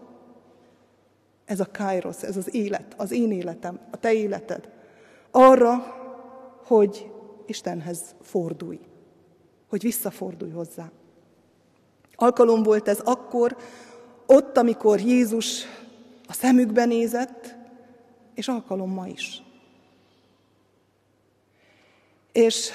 ez 1.46 1.60
a 1.60 1.68
Kairosz, 1.72 2.24
ez 2.24 2.38
az 2.38 2.56
élet, 2.56 2.94
az 2.98 3.12
én 3.12 3.32
életem, 3.32 3.80
a 3.92 3.98
te 3.98 4.14
életed, 4.14 4.70
arra, 5.32 5.72
hogy 6.66 7.12
Istenhez 7.46 8.16
fordulj, 8.22 8.80
hogy 9.70 9.82
visszafordulj 9.82 10.52
hozzá. 10.52 10.92
Alkalom 12.16 12.64
volt 12.64 12.88
ez 12.88 13.00
akkor, 13.00 13.58
ott, 14.26 14.58
amikor 14.58 15.00
Jézus 15.00 15.64
a 16.28 16.34
szemükbe 16.34 16.86
nézett, 16.86 17.56
és 18.34 18.48
alkalom 18.48 18.92
ma 18.92 19.08
is. 19.08 19.43
És 22.34 22.70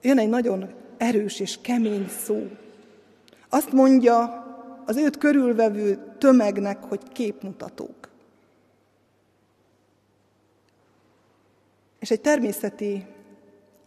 jön 0.00 0.18
egy 0.18 0.28
nagyon 0.28 0.74
erős 0.96 1.40
és 1.40 1.58
kemény 1.60 2.08
szó. 2.08 2.48
Azt 3.48 3.72
mondja 3.72 4.42
az 4.86 4.96
őt 4.96 5.18
körülvevő 5.18 6.14
tömegnek, 6.18 6.82
hogy 6.82 7.12
képmutatók. 7.12 8.10
És 11.98 12.10
egy 12.10 12.20
természeti 12.20 13.06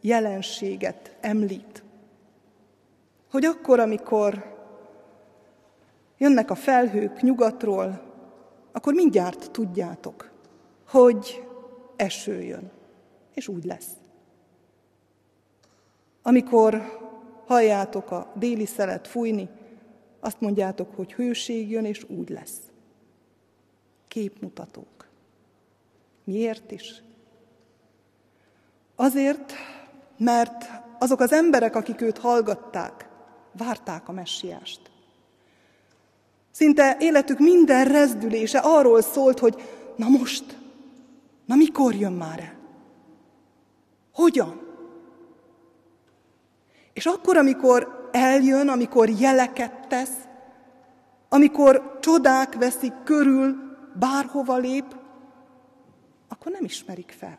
jelenséget 0.02 1.16
említ, 1.22 1.84
hogy 3.32 3.46
akkor, 3.46 3.80
amikor 3.80 4.56
jönnek 6.18 6.52
a 6.52 6.56
felhők 6.56 7.22
nyugatról, 7.22 8.02
akkor 8.72 8.94
mindjárt 8.94 9.52
tudjátok, 9.52 10.32
hogy 10.88 11.44
eső 11.96 12.42
jön, 12.42 12.72
és 13.34 13.48
úgy 13.48 13.66
lesz. 13.66 13.88
Amikor 16.28 17.00
halljátok 17.46 18.12
a 18.12 18.32
déli 18.34 18.66
szelet 18.66 19.08
fújni, 19.08 19.50
azt 20.20 20.42
mondjátok, 20.42 20.96
hogy 20.96 21.14
hőség 21.14 21.70
jön, 21.70 21.86
és 21.86 22.06
úgy 22.10 22.30
lesz. 22.30 22.58
Képmutatók. 24.08 25.08
Miért 26.24 26.72
is? 26.72 27.02
Azért, 28.96 29.54
mert 30.18 30.66
azok 31.00 31.20
az 31.20 31.32
emberek, 31.32 31.76
akik 31.76 32.02
őt 32.02 32.18
hallgatták, 32.18 33.10
várták 33.58 34.08
a 34.10 34.12
messiást. 34.12 34.82
Szinte 36.52 36.98
életük 37.00 37.40
minden 37.40 37.86
rezdülése 37.86 38.60
arról 38.60 39.02
szólt, 39.02 39.40
hogy 39.40 39.62
na 39.96 40.08
most, 40.08 40.58
na 41.46 41.56
mikor 41.56 41.96
jön 41.96 42.14
már 42.14 42.40
el? 42.40 42.56
Hogyan? 44.14 44.65
És 46.96 47.06
akkor, 47.06 47.38
amikor 47.38 48.10
eljön, 48.12 48.68
amikor 48.68 49.10
jeleket 49.10 49.88
tesz, 49.88 50.18
amikor 51.30 51.98
csodák 52.00 52.54
veszik 52.56 52.94
körül, 53.04 53.56
bárhova 53.94 54.58
lép, 54.58 54.96
akkor 56.28 56.52
nem 56.52 56.64
ismerik 56.64 57.16
fel. 57.18 57.38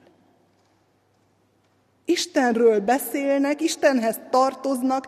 Istenről 2.05 2.81
beszélnek, 2.81 3.61
Istenhez 3.61 4.21
tartoznak, 4.31 5.07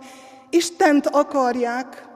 Istent 0.50 1.06
akarják, 1.06 2.08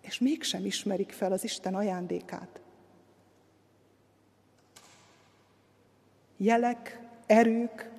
és 0.00 0.18
mégsem 0.18 0.64
ismerik 0.64 1.12
fel 1.12 1.32
az 1.32 1.44
Isten 1.44 1.74
ajándékát. 1.74 2.60
Jelek, 6.36 7.00
erők, 7.26 7.90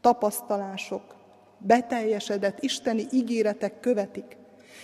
tapasztalások, 0.00 1.19
beteljesedett 1.60 2.62
isteni 2.62 3.06
ígéretek 3.10 3.80
követik. 3.80 4.36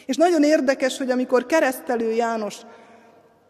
És 0.07 0.17
nagyon 0.17 0.43
érdekes, 0.43 0.99
hogy 0.99 1.11
amikor 1.11 1.47
keresztelő 1.47 2.13
János 2.13 2.57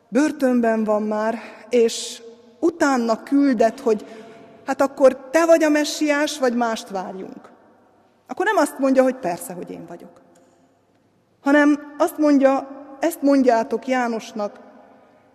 börtönben 0.09 0.85
van 0.85 1.03
már, 1.03 1.39
és 1.68 2.22
utána 2.61 3.22
küldett, 3.22 3.81
hogy 3.81 4.07
hát 4.66 4.81
akkor 4.81 5.29
te 5.31 5.47
vagy 5.47 5.62
a 5.62 5.68
messiás, 5.68 6.39
vagy 6.39 6.55
mást 6.55 6.89
várjunk. 6.89 7.51
Akkor 8.27 8.47
nem 8.47 8.57
azt 8.57 8.79
mondja, 8.79 9.03
hogy 9.03 9.14
persze, 9.14 9.53
hogy 9.53 9.70
én 9.70 9.87
vagyok. 9.87 10.20
Hanem 11.41 11.95
azt 11.99 12.18
mondja, 12.18 12.68
ezt 13.01 13.22
mondjátok 13.22 13.87
Jánosnak, 13.87 14.61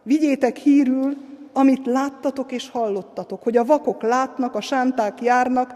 vigyétek 0.03 0.57
hírül, 0.57 1.17
amit 1.53 1.85
láttatok 1.85 2.51
és 2.51 2.69
hallottatok, 2.69 3.43
hogy 3.43 3.57
a 3.57 3.65
vakok 3.65 4.01
látnak, 4.01 4.55
a 4.55 4.61
sánták 4.61 5.21
járnak, 5.21 5.73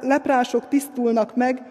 leprások 0.00 0.68
tisztulnak 0.68 1.36
meg, 1.36 1.62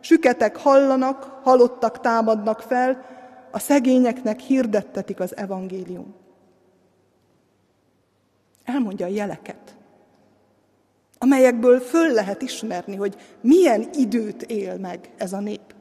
süketek 0.00 0.56
hallanak, 0.56 1.40
halottak 1.42 2.00
támadnak 2.00 2.60
fel, 2.60 3.04
a 3.50 3.58
szegényeknek 3.58 4.40
hirdettetik 4.40 5.20
az 5.20 5.36
evangélium. 5.36 6.14
Elmondja 8.64 9.06
a 9.06 9.08
jeleket, 9.08 9.76
amelyekből 11.18 11.80
föl 11.80 12.12
lehet 12.12 12.42
ismerni, 12.42 12.96
hogy 12.96 13.16
milyen 13.40 13.88
időt 13.92 14.42
él 14.42 14.78
meg 14.78 15.10
ez 15.16 15.32
a 15.32 15.40
nép. 15.40 15.74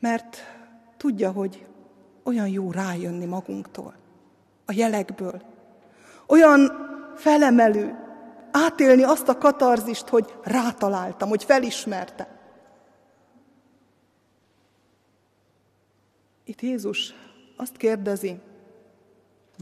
Mert 0.00 0.36
tudja, 0.96 1.30
hogy 1.30 1.66
olyan 2.28 2.48
jó 2.48 2.70
rájönni 2.70 3.24
magunktól, 3.24 3.94
a 4.64 4.72
jelekből. 4.72 5.42
Olyan 6.26 6.72
felemelő, 7.16 7.96
átélni 8.50 9.02
azt 9.02 9.28
a 9.28 9.38
katarzist, 9.38 10.08
hogy 10.08 10.34
rátaláltam, 10.42 11.28
hogy 11.28 11.44
felismerte. 11.44 12.38
Itt 16.44 16.60
Jézus 16.60 17.14
azt 17.56 17.76
kérdezi, 17.76 18.40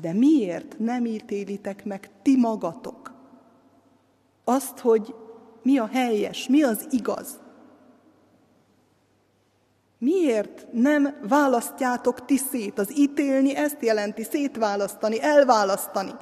de 0.01 0.13
miért 0.13 0.79
nem 0.79 1.05
ítélitek 1.05 1.85
meg 1.85 2.11
ti 2.23 2.37
magatok 2.37 3.13
azt, 4.45 4.79
hogy 4.79 5.15
mi 5.63 5.79
a 5.79 5.87
helyes, 5.87 6.49
mi 6.49 6.63
az 6.63 6.87
igaz? 6.91 7.41
Miért 9.99 10.73
nem 10.73 11.17
választjátok 11.29 12.25
ti 12.25 12.37
szét? 12.37 12.79
Az 12.79 12.99
ítélni 12.99 13.57
ezt 13.57 13.83
jelenti, 13.83 14.23
szétválasztani, 14.23 15.23
elválasztani. 15.23 16.13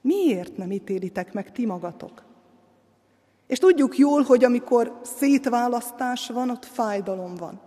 Miért 0.00 0.56
nem 0.56 0.72
ítélitek 0.72 1.32
meg 1.32 1.52
ti 1.52 1.66
magatok? 1.66 2.22
És 3.46 3.58
tudjuk 3.58 3.98
jól, 3.98 4.22
hogy 4.22 4.44
amikor 4.44 5.00
szétválasztás 5.02 6.28
van, 6.28 6.50
ott 6.50 6.64
fájdalom 6.64 7.34
van. 7.34 7.60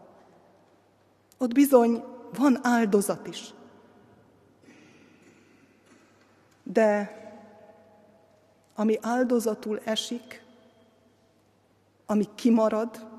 Ott 1.38 1.54
bizony 1.54 2.04
van 2.38 2.60
áldozat 2.62 3.28
is. 3.28 3.54
De 6.64 7.20
ami 8.76 8.98
áldozatul 9.02 9.80
esik, 9.84 10.44
ami 12.06 12.26
kimarad, 12.36 13.11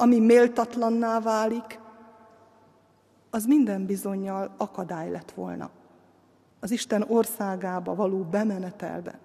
ami 0.00 0.18
méltatlanná 0.18 1.20
válik, 1.20 1.78
az 3.30 3.44
minden 3.44 3.86
bizonyal 3.86 4.54
akadály 4.56 5.10
lett 5.10 5.30
volna 5.30 5.70
az 6.60 6.70
Isten 6.70 7.04
országába 7.08 7.94
való 7.94 8.22
bemenetelben. 8.22 9.18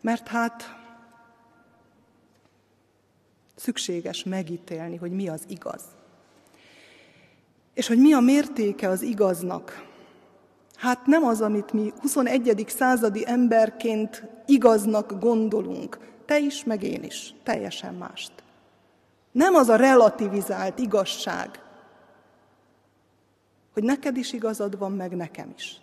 Mert 0.00 0.28
hát 0.28 0.76
szükséges 3.56 4.24
megítélni, 4.24 4.96
hogy 4.96 5.10
mi 5.10 5.28
az 5.28 5.42
igaz. 5.48 5.82
És 7.74 7.88
hogy 7.88 7.98
mi 7.98 8.12
a 8.12 8.20
mértéke 8.20 8.88
az 8.88 9.02
igaznak. 9.02 9.86
Hát 10.76 11.06
nem 11.06 11.24
az, 11.24 11.40
amit 11.40 11.72
mi 11.72 11.92
21. 12.00 12.64
századi 12.68 13.24
emberként 13.26 14.22
igaznak 14.46 15.18
gondolunk, 15.20 15.98
te 16.28 16.38
is, 16.38 16.64
meg 16.64 16.82
én 16.82 17.02
is, 17.02 17.34
teljesen 17.42 17.94
mást. 17.94 18.32
Nem 19.32 19.54
az 19.54 19.68
a 19.68 19.76
relativizált 19.76 20.78
igazság, 20.78 21.62
hogy 23.72 23.82
neked 23.82 24.16
is 24.16 24.32
igazad 24.32 24.78
van, 24.78 24.92
meg 24.92 25.16
nekem 25.16 25.52
is, 25.56 25.80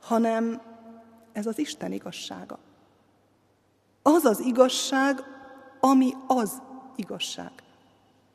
hanem 0.00 0.62
ez 1.32 1.46
az 1.46 1.58
Isten 1.58 1.92
igazsága. 1.92 2.58
Az 4.02 4.24
az 4.24 4.40
igazság, 4.40 5.20
ami 5.80 6.12
az 6.26 6.62
igazság. 6.96 7.52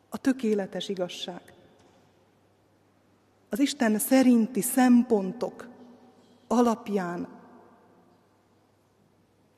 A 0.09 0.17
tökéletes 0.17 0.89
igazság. 0.89 1.53
Az 3.49 3.59
Isten 3.59 3.99
szerinti 3.99 4.61
szempontok 4.61 5.67
alapján 6.47 7.38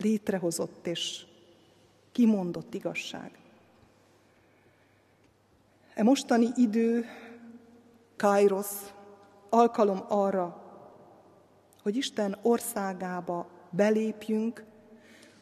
létrehozott 0.01 0.87
és 0.87 1.25
kimondott 2.11 2.73
igazság. 2.73 3.31
E 5.93 6.03
mostani 6.03 6.47
idő, 6.55 7.05
Kairos, 8.15 8.67
alkalom 9.49 10.03
arra, 10.07 10.63
hogy 11.81 11.95
Isten 11.95 12.37
országába 12.41 13.49
belépjünk, 13.69 14.63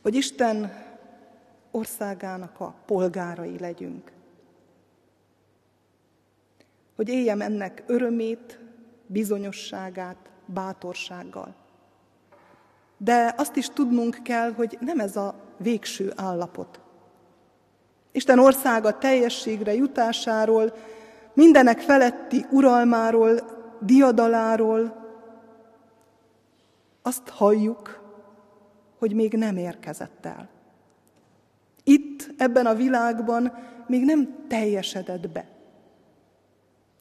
hogy 0.02 0.16
Isten 0.16 0.88
országának 1.72 2.60
a 2.60 2.76
polgárai 2.86 3.60
legyünk. 3.60 4.12
Hogy 6.96 7.10
éljem 7.10 7.42
ennek 7.42 7.84
örömét, 7.88 8.60
bizonyosságát, 9.06 10.30
bátorsággal. 10.46 11.56
De 13.02 13.34
azt 13.38 13.56
is 13.56 13.68
tudnunk 13.70 14.20
kell, 14.24 14.54
hogy 14.54 14.78
nem 14.80 15.00
ez 15.00 15.16
a 15.16 15.36
végső 15.58 16.14
állapot. 16.16 16.80
Isten 18.12 18.40
országa 18.40 18.98
teljességre 18.98 19.74
jutásáról, 19.74 20.74
mindenek 21.34 21.80
feletti 21.80 22.46
uralmáról, 22.52 23.40
diadaláról 23.80 25.08
azt 27.02 27.30
halljuk, 27.30 28.00
hogy 28.98 29.14
még 29.14 29.34
nem 29.34 29.58
érkezett 29.58 30.26
el. 30.26 30.50
Itt, 31.84 32.34
ebben 32.38 32.66
a 32.66 32.76
világban 32.76 33.54
még 33.88 34.06
nem 34.06 34.46
teljesedett 34.48 35.30
be. 35.30 35.46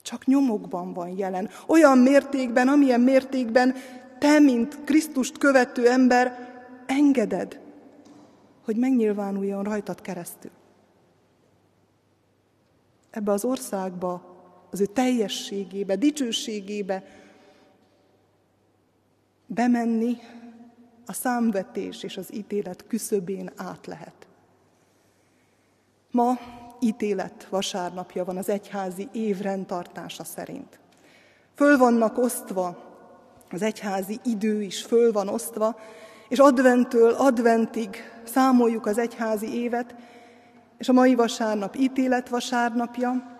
Csak 0.03 0.26
nyomokban 0.26 0.92
van 0.92 1.09
jelen. 1.09 1.49
Olyan 1.66 1.99
mértékben, 1.99 2.68
amilyen 2.68 3.01
mértékben 3.01 3.74
te, 4.19 4.39
mint 4.39 4.85
Krisztust 4.85 5.39
követő 5.39 5.89
ember, 5.89 6.49
engeded, 6.87 7.61
hogy 8.64 8.77
megnyilvánuljon 8.77 9.62
rajtad 9.62 10.01
keresztül. 10.01 10.51
Ebbe 13.11 13.33
az 13.33 13.45
országba, 13.45 14.37
az 14.71 14.81
ő 14.81 14.87
teljességébe, 14.87 15.97
dicsőségébe 15.97 17.05
bemenni 19.47 20.16
a 21.07 21.12
számvetés 21.12 22.03
és 22.03 22.16
az 22.16 22.35
ítélet 22.35 22.87
küszöbén 22.87 23.51
át 23.57 23.87
lehet. 23.87 24.27
Ma 26.11 26.39
ítélet 26.81 27.47
vasárnapja 27.51 28.25
van 28.25 28.37
az 28.37 28.49
egyházi 28.49 29.09
év 29.12 29.41
rendtartása 29.41 30.25
szerint. 30.25 30.79
Föl 31.55 31.77
vannak 31.77 32.19
osztva, 32.19 32.88
az 33.51 33.62
egyházi 33.62 34.20
idő 34.24 34.62
is 34.62 34.82
föl 34.82 35.12
van 35.12 35.28
osztva, 35.28 35.78
és 36.28 36.38
adventől 36.38 37.12
adventig 37.12 37.96
számoljuk 38.24 38.86
az 38.86 38.99
egyházi 38.99 39.62
évet, 39.62 39.94
és 40.78 40.88
a 40.88 40.92
mai 40.92 41.14
vasárnap 41.14 41.76
ítélet 41.76 42.28
vasárnapja, 42.28 43.36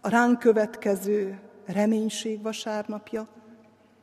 a 0.00 0.08
ránk 0.08 0.38
következő 0.38 1.40
reménység 1.66 2.42
vasárnapja, 2.42 3.28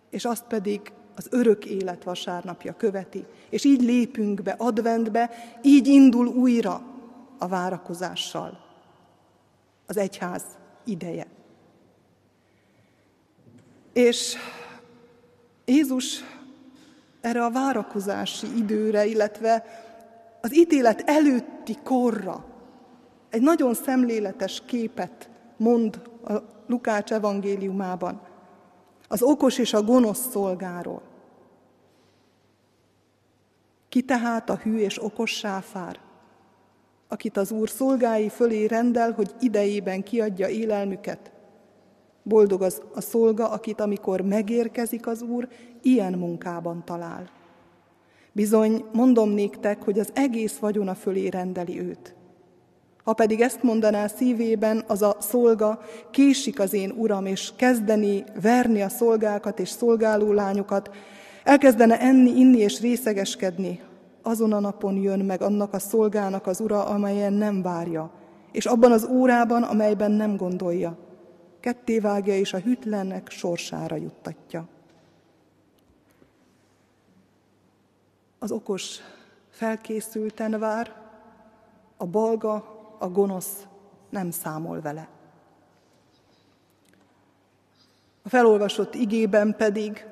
és 0.09 0.26
azt 0.26 0.43
pedig 0.43 0.93
az 1.16 1.28
örök 1.32 1.66
élet 1.66 2.03
vasárnapja 2.03 2.74
követi. 2.74 3.26
És 3.49 3.63
így 3.63 3.82
lépünk 3.82 4.41
be 4.41 4.55
adventbe, 4.57 5.30
így 5.61 5.88
indul 5.88 6.28
újra 6.28 6.82
a 7.38 7.47
várakozással 7.47 8.59
az 9.86 9.97
egyház 9.97 10.43
ideje. 10.84 11.28
És 13.93 14.36
Jézus 15.66 16.24
erre 17.22 17.43
a 17.43 17.51
várakozási 17.51 18.57
időre, 18.57 19.05
illetve 19.05 19.66
az 20.41 20.55
ítélet 20.55 21.01
előtti 21.05 21.78
korra 21.84 22.45
egy 23.30 23.41
nagyon 23.41 23.74
szemléletes 23.74 24.61
képet 24.66 25.30
mond 25.57 26.01
a 26.24 26.34
Lukács 26.68 27.11
evangéliumában 27.11 28.22
az 29.07 29.22
okos 29.22 29.57
és 29.57 29.74
a 29.74 29.84
gonosz 29.84 30.30
szolgáról. 30.32 31.01
Ki 33.89 34.01
tehát 34.01 34.49
a 34.49 34.55
hű 34.55 34.78
és 34.78 35.03
okos 35.03 35.32
sáfár, 35.32 35.99
akit 37.07 37.38
az 37.38 37.51
Úr 37.51 37.70
szolgái 37.70 38.30
fölé 38.30 38.66
rendel, 38.66 39.11
hogy 39.11 39.36
idejében 39.39 40.03
kiadja 40.03 40.47
élelmüket. 40.47 41.32
Boldog 42.28 42.61
az 42.61 42.82
a 42.93 43.01
szolga, 43.01 43.49
akit 43.49 43.82
amikor 43.82 44.21
megérkezik 44.21 45.07
az 45.07 45.21
Úr, 45.21 45.47
ilyen 45.82 46.13
munkában 46.13 46.84
talál. 46.86 47.30
Bizony, 48.32 48.86
mondom 48.93 49.30
néktek, 49.30 49.84
hogy 49.84 49.99
az 49.99 50.09
egész 50.13 50.57
vagyona 50.57 50.95
fölé 50.95 51.28
rendeli 51.28 51.80
őt. 51.80 52.15
Ha 53.03 53.13
pedig 53.13 53.41
ezt 53.41 53.63
mondaná 53.63 54.07
szívében, 54.07 54.84
az 54.88 55.01
a 55.01 55.15
szolga, 55.19 55.80
késik 56.11 56.59
az 56.59 56.73
én 56.73 56.91
uram, 56.97 57.26
és 57.26 57.51
kezdeni 57.55 58.23
verni 58.41 58.82
a 58.82 58.89
szolgákat 58.89 59.59
és 59.59 59.69
szolgáló 59.69 60.32
lányokat, 60.32 60.89
elkezdene 61.43 61.99
enni, 61.99 62.39
inni 62.39 62.57
és 62.57 62.82
részegeskedni, 62.82 63.82
azon 64.21 64.53
a 64.53 64.59
napon 64.59 64.95
jön 64.95 65.19
meg 65.19 65.41
annak 65.41 65.73
a 65.73 65.80
szolgának 65.80 66.47
az 66.47 66.59
ura, 66.59 66.86
amelyen 66.86 67.34
nem 67.34 67.61
várja, 67.61 68.11
és 68.51 68.65
abban 68.65 68.91
az 68.91 69.07
órában, 69.11 69.63
amelyben 69.63 70.11
nem 70.11 70.38
gondolja. 70.38 71.05
Ketté 71.66 71.99
vágja, 71.99 72.38
és 72.38 72.53
a 72.53 72.59
hűtlennek 72.59 73.30
sorsára 73.30 73.95
juttatja. 73.95 74.68
Az 78.39 78.51
okos 78.51 78.97
felkészülten 79.49 80.59
vár, 80.59 80.95
a 81.97 82.05
balga 82.05 82.53
a 82.99 83.09
gonosz 83.09 83.68
nem 84.09 84.32
számol 84.32 84.82
vele. 84.82 85.09
A 88.24 88.30
felolvasott 88.30 88.95
igében 88.95 89.55
pedig 89.55 90.05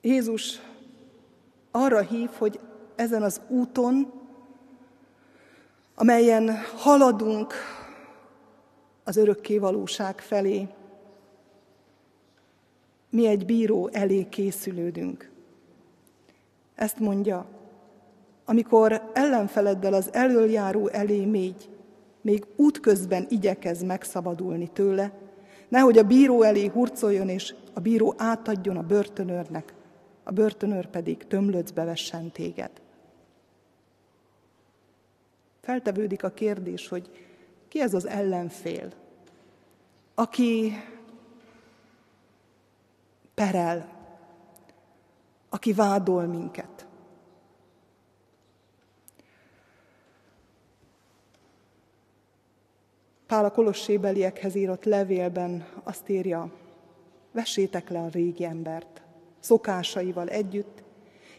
Jézus 0.00 0.60
arra 1.70 2.00
hív, 2.00 2.30
hogy 2.30 2.60
ezen 2.94 3.22
az 3.22 3.40
úton, 3.48 4.12
amelyen 5.94 6.56
haladunk 6.76 7.54
az 9.08 9.16
örökké 9.16 9.58
valóság 9.58 10.20
felé, 10.20 10.68
mi 13.10 13.26
egy 13.26 13.46
bíró 13.46 13.88
elé 13.92 14.28
készülődünk. 14.28 15.30
Ezt 16.74 16.98
mondja, 16.98 17.46
amikor 18.44 19.10
ellenfeleddel 19.12 19.92
az 19.92 20.12
elöljáró 20.12 20.88
elé 20.88 21.24
mégy, 21.24 21.68
még 22.20 22.46
útközben 22.56 23.26
igyekez 23.28 23.82
megszabadulni 23.82 24.68
tőle, 24.72 25.12
nehogy 25.68 25.98
a 25.98 26.02
bíró 26.02 26.42
elé 26.42 26.66
hurcoljon, 26.66 27.28
és 27.28 27.54
a 27.72 27.80
bíró 27.80 28.14
átadjon 28.16 28.76
a 28.76 28.82
börtönőrnek, 28.82 29.74
a 30.22 30.30
börtönőr 30.32 30.86
pedig 30.86 31.26
tömlöcbe 31.26 31.84
vessen 31.84 32.30
téged. 32.30 32.70
Feltevődik 35.60 36.24
a 36.24 36.30
kérdés, 36.30 36.88
hogy 36.88 37.27
ki 37.68 37.80
ez 37.80 37.94
az 37.94 38.06
ellenfél, 38.06 38.92
aki 40.14 40.72
perel, 43.34 43.88
aki 45.48 45.72
vádol 45.72 46.26
minket. 46.26 46.86
Pál 53.26 53.44
a 53.44 53.50
kolossébeliekhez 53.50 54.54
írott 54.54 54.84
levélben 54.84 55.68
azt 55.82 56.08
írja, 56.08 56.52
vessétek 57.32 57.88
le 57.88 57.98
a 57.98 58.08
régi 58.08 58.44
embert, 58.44 59.02
szokásaival 59.40 60.28
együtt, 60.28 60.82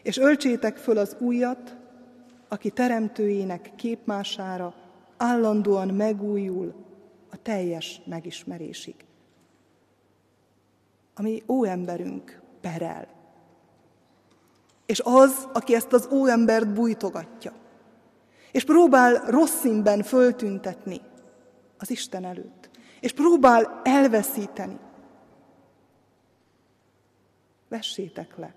és 0.02 0.16
öltsétek 0.16 0.76
föl 0.76 0.98
az 0.98 1.16
újat, 1.18 1.76
aki 2.48 2.70
teremtőjének 2.70 3.70
képmására 3.76 4.74
állandóan 5.20 5.88
megújul 5.88 6.74
a 7.30 7.36
teljes 7.42 8.00
megismerésig. 8.04 8.94
Ami 11.14 11.42
óemberünk 11.48 12.40
perel. 12.60 13.08
És 14.86 15.00
az, 15.04 15.48
aki 15.52 15.74
ezt 15.74 15.92
az 15.92 16.08
óembert 16.12 16.72
bújtogatja, 16.72 17.52
és 18.52 18.64
próbál 18.64 19.14
rossz 19.14 19.60
színben 19.60 20.02
föltüntetni, 20.02 21.00
az 21.78 21.90
Isten 21.90 22.24
előtt, 22.24 22.70
és 23.00 23.12
próbál 23.12 23.80
elveszíteni. 23.84 24.78
Vessétek 27.68 28.36
le 28.36 28.54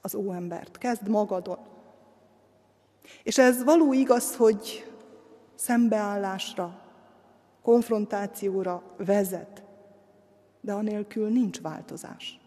az 0.00 0.14
óembert, 0.14 0.78
kezd 0.78 1.08
magadon. 1.08 1.58
És 3.22 3.38
ez 3.38 3.64
való 3.64 3.92
igaz, 3.92 4.36
hogy 4.36 4.93
szembeállásra, 5.54 6.80
konfrontációra 7.62 8.82
vezet, 8.96 9.62
de 10.60 10.72
anélkül 10.72 11.28
nincs 11.28 11.60
változás. 11.60 12.40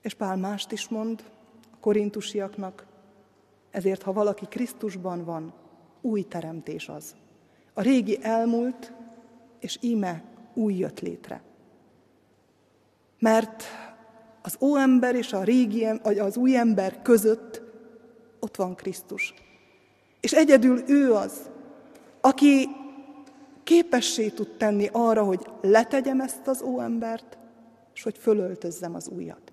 És 0.00 0.14
Pál 0.14 0.36
mást 0.36 0.72
is 0.72 0.88
mond 0.88 1.24
a 1.72 1.76
korintusiaknak, 1.80 2.86
ezért 3.70 4.02
ha 4.02 4.12
valaki 4.12 4.46
Krisztusban 4.46 5.24
van, 5.24 5.52
új 6.00 6.22
teremtés 6.22 6.88
az. 6.88 7.14
A 7.72 7.82
régi 7.82 8.18
elmúlt, 8.22 8.92
és 9.58 9.78
íme 9.80 10.24
új 10.54 10.74
jött 10.74 11.00
létre. 11.00 11.42
Mert 13.18 13.64
az 14.42 14.56
óember 14.60 15.14
és 15.14 15.32
a 15.32 15.42
régi, 15.42 15.84
az 16.02 16.36
új 16.36 16.56
ember 16.56 17.02
között 17.02 17.62
ott 18.40 18.56
van 18.56 18.74
Krisztus. 18.74 19.34
És 20.26 20.32
egyedül 20.32 20.82
ő 20.86 21.12
az, 21.12 21.50
aki 22.20 22.68
képessé 23.64 24.28
tud 24.28 24.56
tenni 24.56 24.88
arra, 24.92 25.24
hogy 25.24 25.46
letegyem 25.60 26.20
ezt 26.20 26.46
az 26.46 26.62
óembert, 26.62 27.38
és 27.94 28.02
hogy 28.02 28.18
fölöltözzem 28.18 28.94
az 28.94 29.08
újat. 29.08 29.52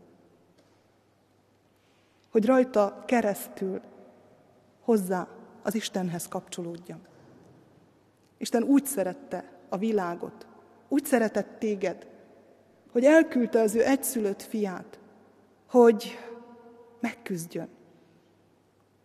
Hogy 2.31 2.45
rajta 2.45 3.03
keresztül 3.07 3.81
hozzá 4.81 5.27
az 5.63 5.75
Istenhez 5.75 6.27
kapcsolódjam. 6.27 7.01
Isten 8.37 8.63
úgy 8.63 8.85
szerette 8.85 9.51
a 9.69 9.77
világot, 9.77 10.47
úgy 10.87 11.05
szeretett 11.05 11.59
téged, 11.59 12.07
hogy 12.91 13.05
elküldte 13.05 13.61
az 13.61 13.75
ő 13.75 13.85
egyszülött 13.85 14.41
fiát, 14.41 14.99
hogy 15.67 16.17
megküzdjön 16.99 17.69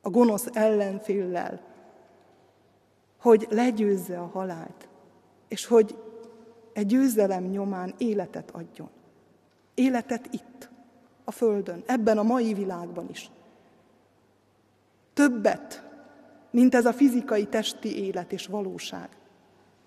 a 0.09 0.11
gonosz 0.11 0.47
ellenféllel, 0.53 1.61
hogy 3.19 3.47
legyőzze 3.51 4.19
a 4.19 4.27
halált, 4.27 4.89
és 5.49 5.67
hogy 5.67 5.97
egy 6.73 6.87
győzelem 6.87 7.45
nyomán 7.45 7.95
életet 7.99 8.51
adjon. 8.51 8.89
Életet 9.75 10.29
itt, 10.31 10.69
a 11.25 11.31
Földön, 11.31 11.83
ebben 11.87 12.19
a 12.19 12.23
mai 12.23 12.55
világban 12.55 13.09
is. 13.11 13.31
Többet, 15.15 15.85
mint 16.51 16.75
ez 16.75 16.87
a 16.87 16.93
fizikai 16.93 17.47
testi 17.47 18.05
élet 18.05 18.33
és 18.33 18.47
valóság, 18.47 19.09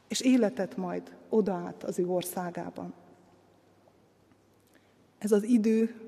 és 0.07 0.21
életet 0.21 0.77
majd 0.77 1.15
odaát 1.29 1.83
az 1.83 1.99
ő 1.99 2.07
országában. 2.07 2.93
Ez 5.17 5.31
az 5.31 5.43
idő, 5.43 6.07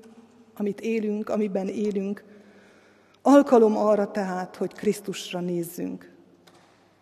amit 0.54 0.80
élünk, 0.80 1.28
amiben 1.28 1.68
élünk, 1.68 2.33
alkalom 3.26 3.76
arra 3.76 4.10
tehát, 4.10 4.56
hogy 4.56 4.72
Krisztusra 4.72 5.40
nézzünk, 5.40 6.12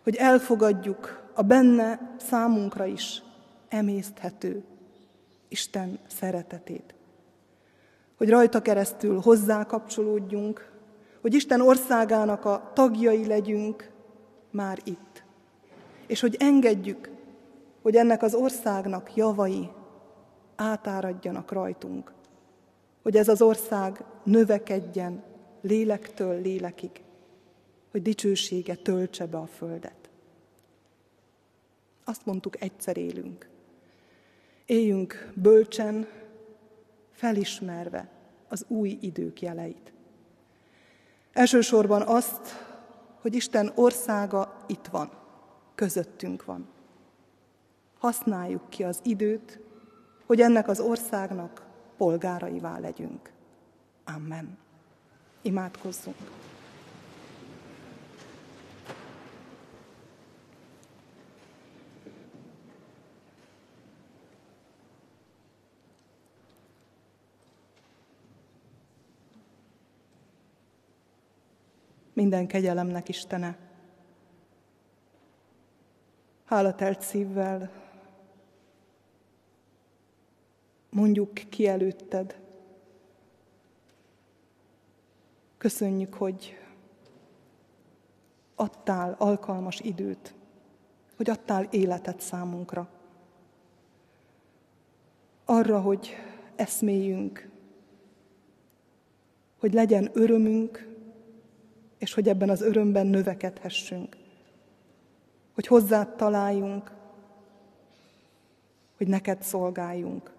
hogy 0.03 0.15
elfogadjuk 0.15 1.21
a 1.33 1.41
benne 1.41 2.15
számunkra 2.17 2.85
is 2.85 3.23
emészthető 3.69 4.63
Isten 5.47 5.99
szeretetét. 6.07 6.93
Hogy 8.17 8.29
rajta 8.29 8.61
keresztül 8.61 9.19
hozzá 9.19 9.65
kapcsolódjunk, 9.65 10.71
hogy 11.21 11.33
Isten 11.33 11.61
országának 11.61 12.45
a 12.45 12.71
tagjai 12.73 13.27
legyünk 13.27 13.91
már 14.51 14.79
itt. 14.83 15.23
És 16.07 16.19
hogy 16.19 16.35
engedjük, 16.39 17.09
hogy 17.81 17.95
ennek 17.95 18.23
az 18.23 18.33
országnak 18.33 19.15
javai 19.15 19.69
átáradjanak 20.55 21.51
rajtunk. 21.51 22.11
Hogy 23.01 23.15
ez 23.15 23.27
az 23.27 23.41
ország 23.41 24.03
növekedjen 24.23 25.23
lélektől 25.63 26.41
lélekig 26.41 27.03
hogy 27.93 28.01
dicsősége 28.01 28.75
töltse 28.75 29.25
be 29.25 29.37
a 29.37 29.47
földet. 29.47 30.09
Azt 32.03 32.25
mondtuk, 32.25 32.61
egyszer 32.61 32.97
élünk. 32.97 33.49
Éljünk 34.65 35.31
bölcsen, 35.35 36.07
felismerve 37.11 38.09
az 38.47 38.65
új 38.67 38.97
idők 39.01 39.41
jeleit. 39.41 39.93
Elsősorban 41.33 42.01
azt, 42.01 42.47
hogy 43.21 43.35
Isten 43.35 43.71
országa 43.75 44.65
itt 44.67 44.85
van, 44.85 45.11
közöttünk 45.75 46.45
van. 46.45 46.67
Használjuk 47.97 48.69
ki 48.69 48.83
az 48.83 48.99
időt, 49.03 49.59
hogy 50.25 50.41
ennek 50.41 50.67
az 50.67 50.79
országnak 50.79 51.65
polgáraivá 51.97 52.79
legyünk. 52.79 53.31
Amen. 54.03 54.62
Imádkozzunk! 55.43 56.33
minden 72.13 72.47
kegyelemnek 72.47 73.09
Istene. 73.09 73.57
Hálatelt 76.45 77.01
szívvel 77.01 77.71
mondjuk 80.89 81.33
ki 81.33 81.67
előtted. 81.67 82.42
Köszönjük, 85.63 86.13
hogy 86.13 86.57
adtál 88.55 89.15
alkalmas 89.17 89.79
időt, 89.79 90.33
hogy 91.15 91.29
adtál 91.29 91.67
életet 91.71 92.21
számunkra. 92.21 92.89
Arra, 95.45 95.81
hogy 95.81 96.15
eszméljünk, 96.55 97.49
hogy 99.59 99.73
legyen 99.73 100.09
örömünk, 100.13 100.95
és 101.97 102.13
hogy 102.13 102.27
ebben 102.27 102.49
az 102.49 102.61
örömben 102.61 103.07
növekedhessünk. 103.07 104.17
Hogy 105.53 105.67
hozzád 105.67 106.15
találjunk, 106.15 106.91
hogy 108.97 109.07
neked 109.07 109.41
szolgáljunk, 109.41 110.33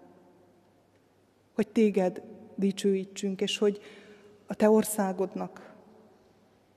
hogy 1.53 1.67
téged 1.67 2.21
dicsőítsünk, 2.55 3.41
és 3.41 3.57
hogy 3.57 3.81
a 4.47 4.53
te 4.53 4.69
országodnak 4.69 5.73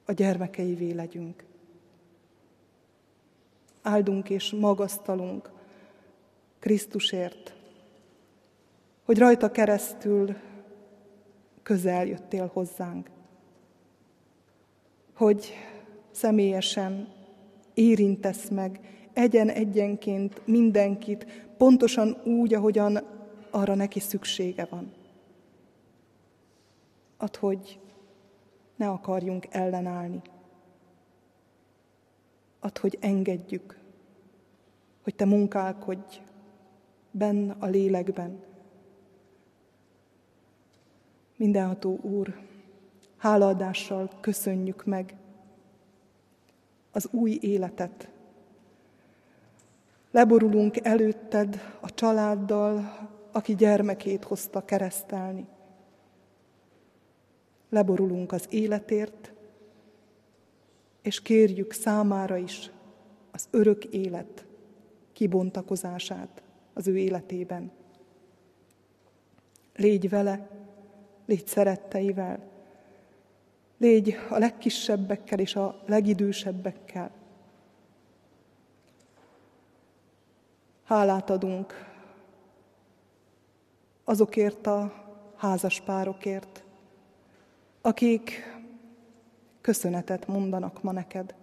a 0.04 0.12
gyermekeivé 0.12 0.90
legyünk. 0.90 1.44
Áldunk 3.82 4.30
és 4.30 4.52
magasztalunk 4.52 5.50
Krisztusért, 6.58 7.54
hogy 9.04 9.18
rajta 9.18 9.50
keresztül 9.50 10.36
közel 11.62 12.06
jöttél 12.06 12.50
hozzánk 12.52 13.10
hogy 15.18 15.52
személyesen 16.10 17.08
érintesz 17.74 18.48
meg 18.48 18.80
egyen-egyenként 19.12 20.40
mindenkit, 20.44 21.26
pontosan 21.56 22.16
úgy, 22.24 22.54
ahogyan 22.54 22.98
arra 23.50 23.74
neki 23.74 24.00
szüksége 24.00 24.66
van. 24.70 24.92
Ad, 27.18 27.36
hogy 27.36 27.80
ne 28.76 28.88
akarjunk 28.88 29.46
ellenállni. 29.50 30.22
Ad, 32.60 32.78
hogy 32.78 32.98
engedjük, 33.00 33.78
hogy 35.02 35.14
te 35.14 35.24
munkálkodj 35.24 36.20
benn 37.10 37.50
a 37.50 37.66
lélekben. 37.66 38.42
Mindenható 41.36 41.98
Úr, 42.02 42.40
Hálaadással 43.16 44.10
köszönjük 44.20 44.84
meg 44.84 45.16
az 46.92 47.08
új 47.12 47.38
életet. 47.40 48.08
Leborulunk 50.10 50.84
előtted 50.86 51.60
a 51.80 51.94
családdal, 51.94 52.98
aki 53.32 53.54
gyermekét 53.54 54.24
hozta 54.24 54.64
keresztelni. 54.64 55.46
Leborulunk 57.68 58.32
az 58.32 58.46
életért, 58.50 59.32
és 61.02 61.22
kérjük 61.22 61.72
számára 61.72 62.36
is 62.36 62.70
az 63.30 63.48
örök 63.50 63.84
élet 63.84 64.46
kibontakozását 65.12 66.42
az 66.72 66.88
ő 66.88 66.98
életében. 66.98 67.70
Légy 69.76 70.08
vele, 70.08 70.48
légy 71.26 71.46
szeretteivel, 71.46 72.48
Légy 73.78 74.16
a 74.30 74.38
legkisebbekkel 74.38 75.38
és 75.38 75.56
a 75.56 75.80
legidősebbekkel. 75.86 77.10
Hálát 80.84 81.30
adunk 81.30 81.72
azokért 84.04 84.66
a 84.66 84.92
házaspárokért, 85.36 86.64
akik 87.88 88.56
köszönetet 89.60 90.26
mondanak 90.26 90.82
ma 90.82 90.92
neked 90.92 91.34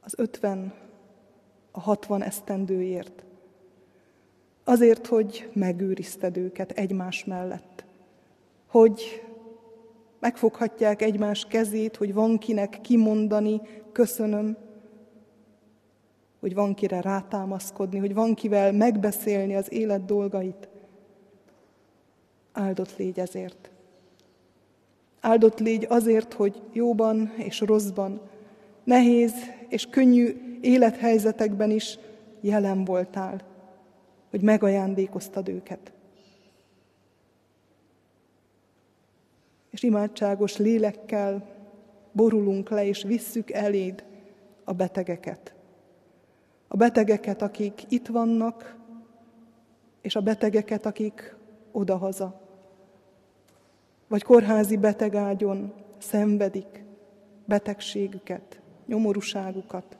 az 0.00 0.14
ötven, 0.16 0.72
a 1.70 1.80
hatvan 1.80 2.22
esztendőért, 2.22 3.24
azért, 4.64 5.06
hogy 5.06 5.50
megőrizted 5.52 6.36
őket 6.36 6.70
egymás 6.70 7.24
mellett, 7.24 7.84
hogy 8.66 9.22
megfoghatják 10.18 11.02
egymás 11.02 11.44
kezét, 11.44 11.96
hogy 11.96 12.14
van 12.14 12.38
kinek 12.38 12.80
kimondani, 12.80 13.60
köszönöm, 13.92 14.56
hogy 16.40 16.54
van 16.54 16.74
kire 16.74 17.00
rátámaszkodni, 17.00 17.98
hogy 17.98 18.14
van 18.14 18.34
kivel 18.34 18.72
megbeszélni 18.72 19.54
az 19.54 19.72
élet 19.72 20.04
dolgait. 20.04 20.68
Áldott 22.52 22.96
légy 22.96 23.18
ezért. 23.18 23.70
Áldott 25.20 25.58
légy 25.58 25.86
azért, 25.88 26.32
hogy 26.32 26.62
jóban 26.72 27.32
és 27.36 27.60
rosszban, 27.60 28.20
nehéz 28.84 29.32
és 29.68 29.86
könnyű 29.86 30.58
élethelyzetekben 30.60 31.70
is 31.70 31.98
jelen 32.40 32.84
voltál, 32.84 33.40
hogy 34.30 34.40
megajándékoztad 34.40 35.48
őket. 35.48 35.92
És 39.70 39.82
imádságos 39.82 40.56
lélekkel 40.56 41.56
borulunk 42.12 42.68
le, 42.68 42.86
és 42.86 43.02
visszük 43.02 43.50
eléd 43.50 44.04
a 44.64 44.72
betegeket. 44.72 45.54
A 46.68 46.76
betegeket, 46.76 47.42
akik 47.42 47.82
itt 47.88 48.06
vannak, 48.06 48.76
és 50.00 50.16
a 50.16 50.20
betegeket, 50.20 50.86
akik 50.86 51.36
odahaza. 51.72 52.47
Vagy 54.08 54.22
kórházi 54.22 54.76
betegágyon 54.76 55.72
szenvedik 55.98 56.84
betegségüket, 57.44 58.60
nyomorúságukat. 58.86 59.96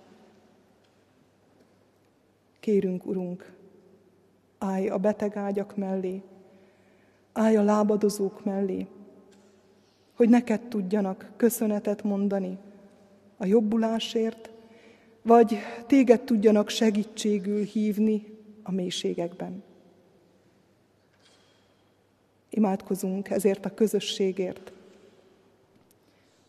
Kérünk, 2.60 3.06
Urunk, 3.06 3.52
állj 4.58 4.88
a 4.88 4.98
betegágyak 4.98 5.76
mellé, 5.76 6.22
állj 7.32 7.56
a 7.56 7.62
lábadozók 7.62 8.44
mellé, 8.44 8.86
hogy 10.14 10.28
neked 10.28 10.60
tudjanak 10.60 11.30
köszönetet 11.36 12.02
mondani 12.02 12.58
a 13.36 13.46
jobbulásért, 13.46 14.50
vagy 15.22 15.58
téged 15.86 16.20
tudjanak 16.20 16.68
segítségül 16.68 17.62
hívni 17.62 18.26
a 18.62 18.72
mélységekben. 18.72 19.62
Imádkozunk 22.58 23.30
ezért 23.30 23.64
a 23.64 23.74
közösségért, 23.74 24.72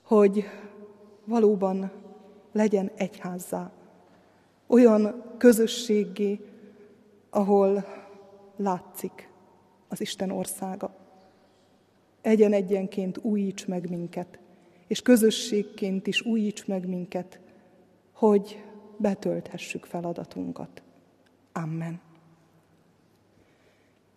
hogy 0.02 0.44
valóban 1.26 1.92
legyen 2.52 2.92
egyházzá, 2.96 3.72
olyan 4.68 5.24
közösségé, 5.38 6.40
ahol 7.30 7.86
látszik 8.56 9.30
az 9.88 10.02
Isten 10.02 10.32
országa. 10.32 10.96
Egyen-egyenként 12.22 13.18
újíts 13.18 13.68
meg 13.68 13.90
minket, 13.90 14.40
és 14.88 15.02
közösségként 15.02 16.08
is 16.08 16.22
újíts 16.22 16.66
meg 16.68 16.88
minket, 16.88 17.40
hogy 18.12 18.64
betölthessük 18.98 19.86
feladatunkat. 19.86 20.82
Amen. 21.54 22.09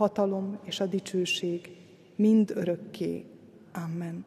hatalom 0.00 0.58
és 0.64 0.80
a 0.80 0.86
dicsőség 0.86 1.76
mind 2.16 2.52
örökké. 2.54 3.24
Amen. 3.72 4.24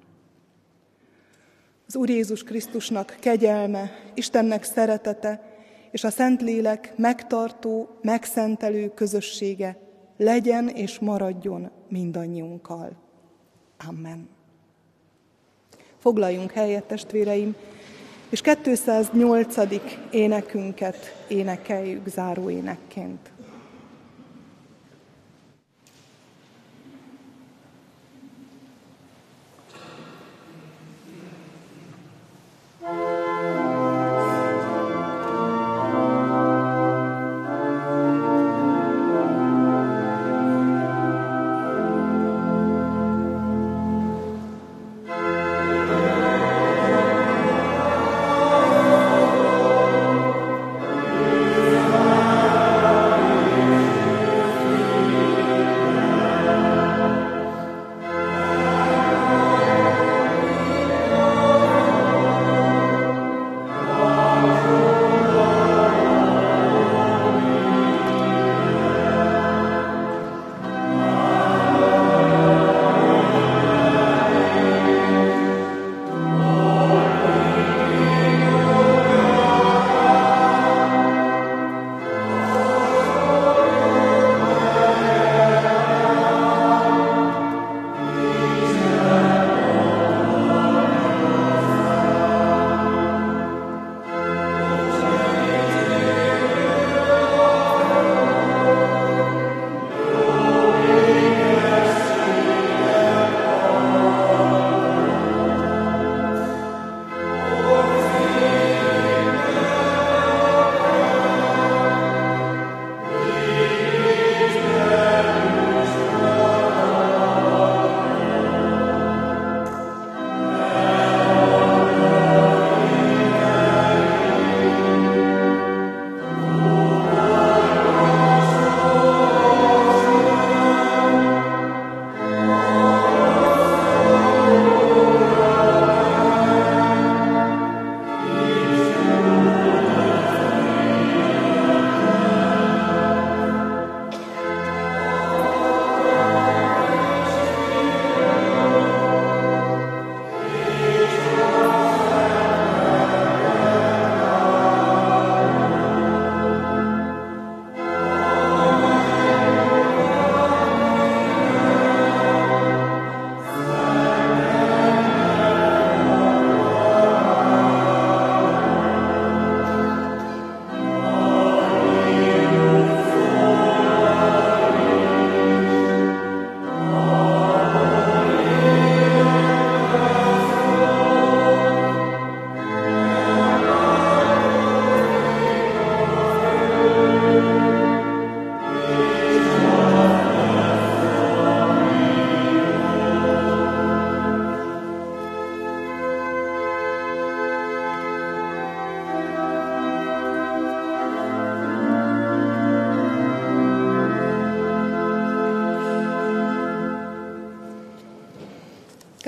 Az 1.88 1.96
Úr 1.96 2.10
Jézus 2.10 2.44
Krisztusnak 2.44 3.18
kegyelme, 3.20 3.92
Istennek 4.14 4.64
szeretete 4.64 5.58
és 5.92 6.04
a 6.04 6.10
Szentlélek 6.10 6.94
megtartó, 6.98 7.90
megszentelő 8.02 8.90
közössége 8.94 9.78
legyen 10.18 10.68
és 10.68 11.00
maradjon 11.00 11.70
mindannyiunkkal. 11.88 12.92
Amen. 13.88 14.30
Foglaljunk 15.98 16.52
helyet, 16.52 16.84
testvéreim, 16.84 17.56
és 18.30 18.42
208. 18.42 19.56
énekünket 20.12 21.26
énekeljük 21.28 22.08
záróénekként. 22.08 23.33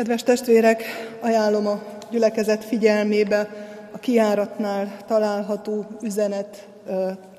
Kedves 0.06 0.24
testvérek, 0.24 0.84
ajánlom 1.22 1.68
a 1.68 1.82
gyülekezet 2.12 2.64
figyelmébe 2.64 3.49
a 3.91 3.97
kiáratnál 3.97 4.97
található 5.08 5.86
üzenet 6.01 6.68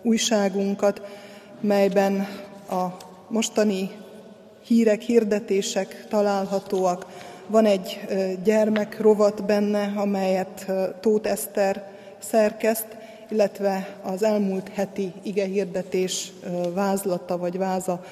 újságunkat, 0.03 1.01
melyben 1.61 2.29
a 2.71 2.87
mostani 3.29 3.91
hírek, 4.65 5.01
hirdetések 5.01 6.07
találhatóak. 6.09 7.07
Van 7.47 7.65
egy 7.65 8.01
gyermek 8.45 9.01
rovat 9.01 9.45
benne, 9.45 9.93
amelyet 9.97 10.67
Tóth 11.01 11.31
Eszter 11.31 11.91
szerkeszt, 12.19 12.87
illetve 13.31 13.89
az 14.03 14.23
elmúlt 14.23 14.71
heti 14.75 15.13
ige 15.23 15.45
hirdetés 15.45 16.33
vázlata 16.75 17.39
vagy 17.39 17.59
váza 17.59 18.05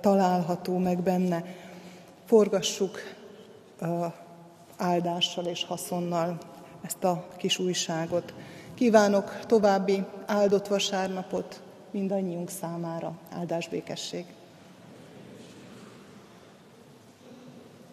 található 0.00 0.78
meg 0.78 1.02
benne. 1.02 1.44
Forgassuk 2.26 2.98
áldással 4.76 5.44
és 5.44 5.64
haszonnal 5.64 6.38
ezt 6.82 7.04
a 7.04 7.26
kis 7.36 7.58
újságot. 7.58 8.34
Kívánok 8.74 9.38
további 9.46 10.04
áldott 10.26 10.66
vasárnapot 10.66 11.62
mindannyiunk 11.90 12.50
számára. 12.50 13.12
Áldás 13.30 13.68
békesség! 13.68 14.24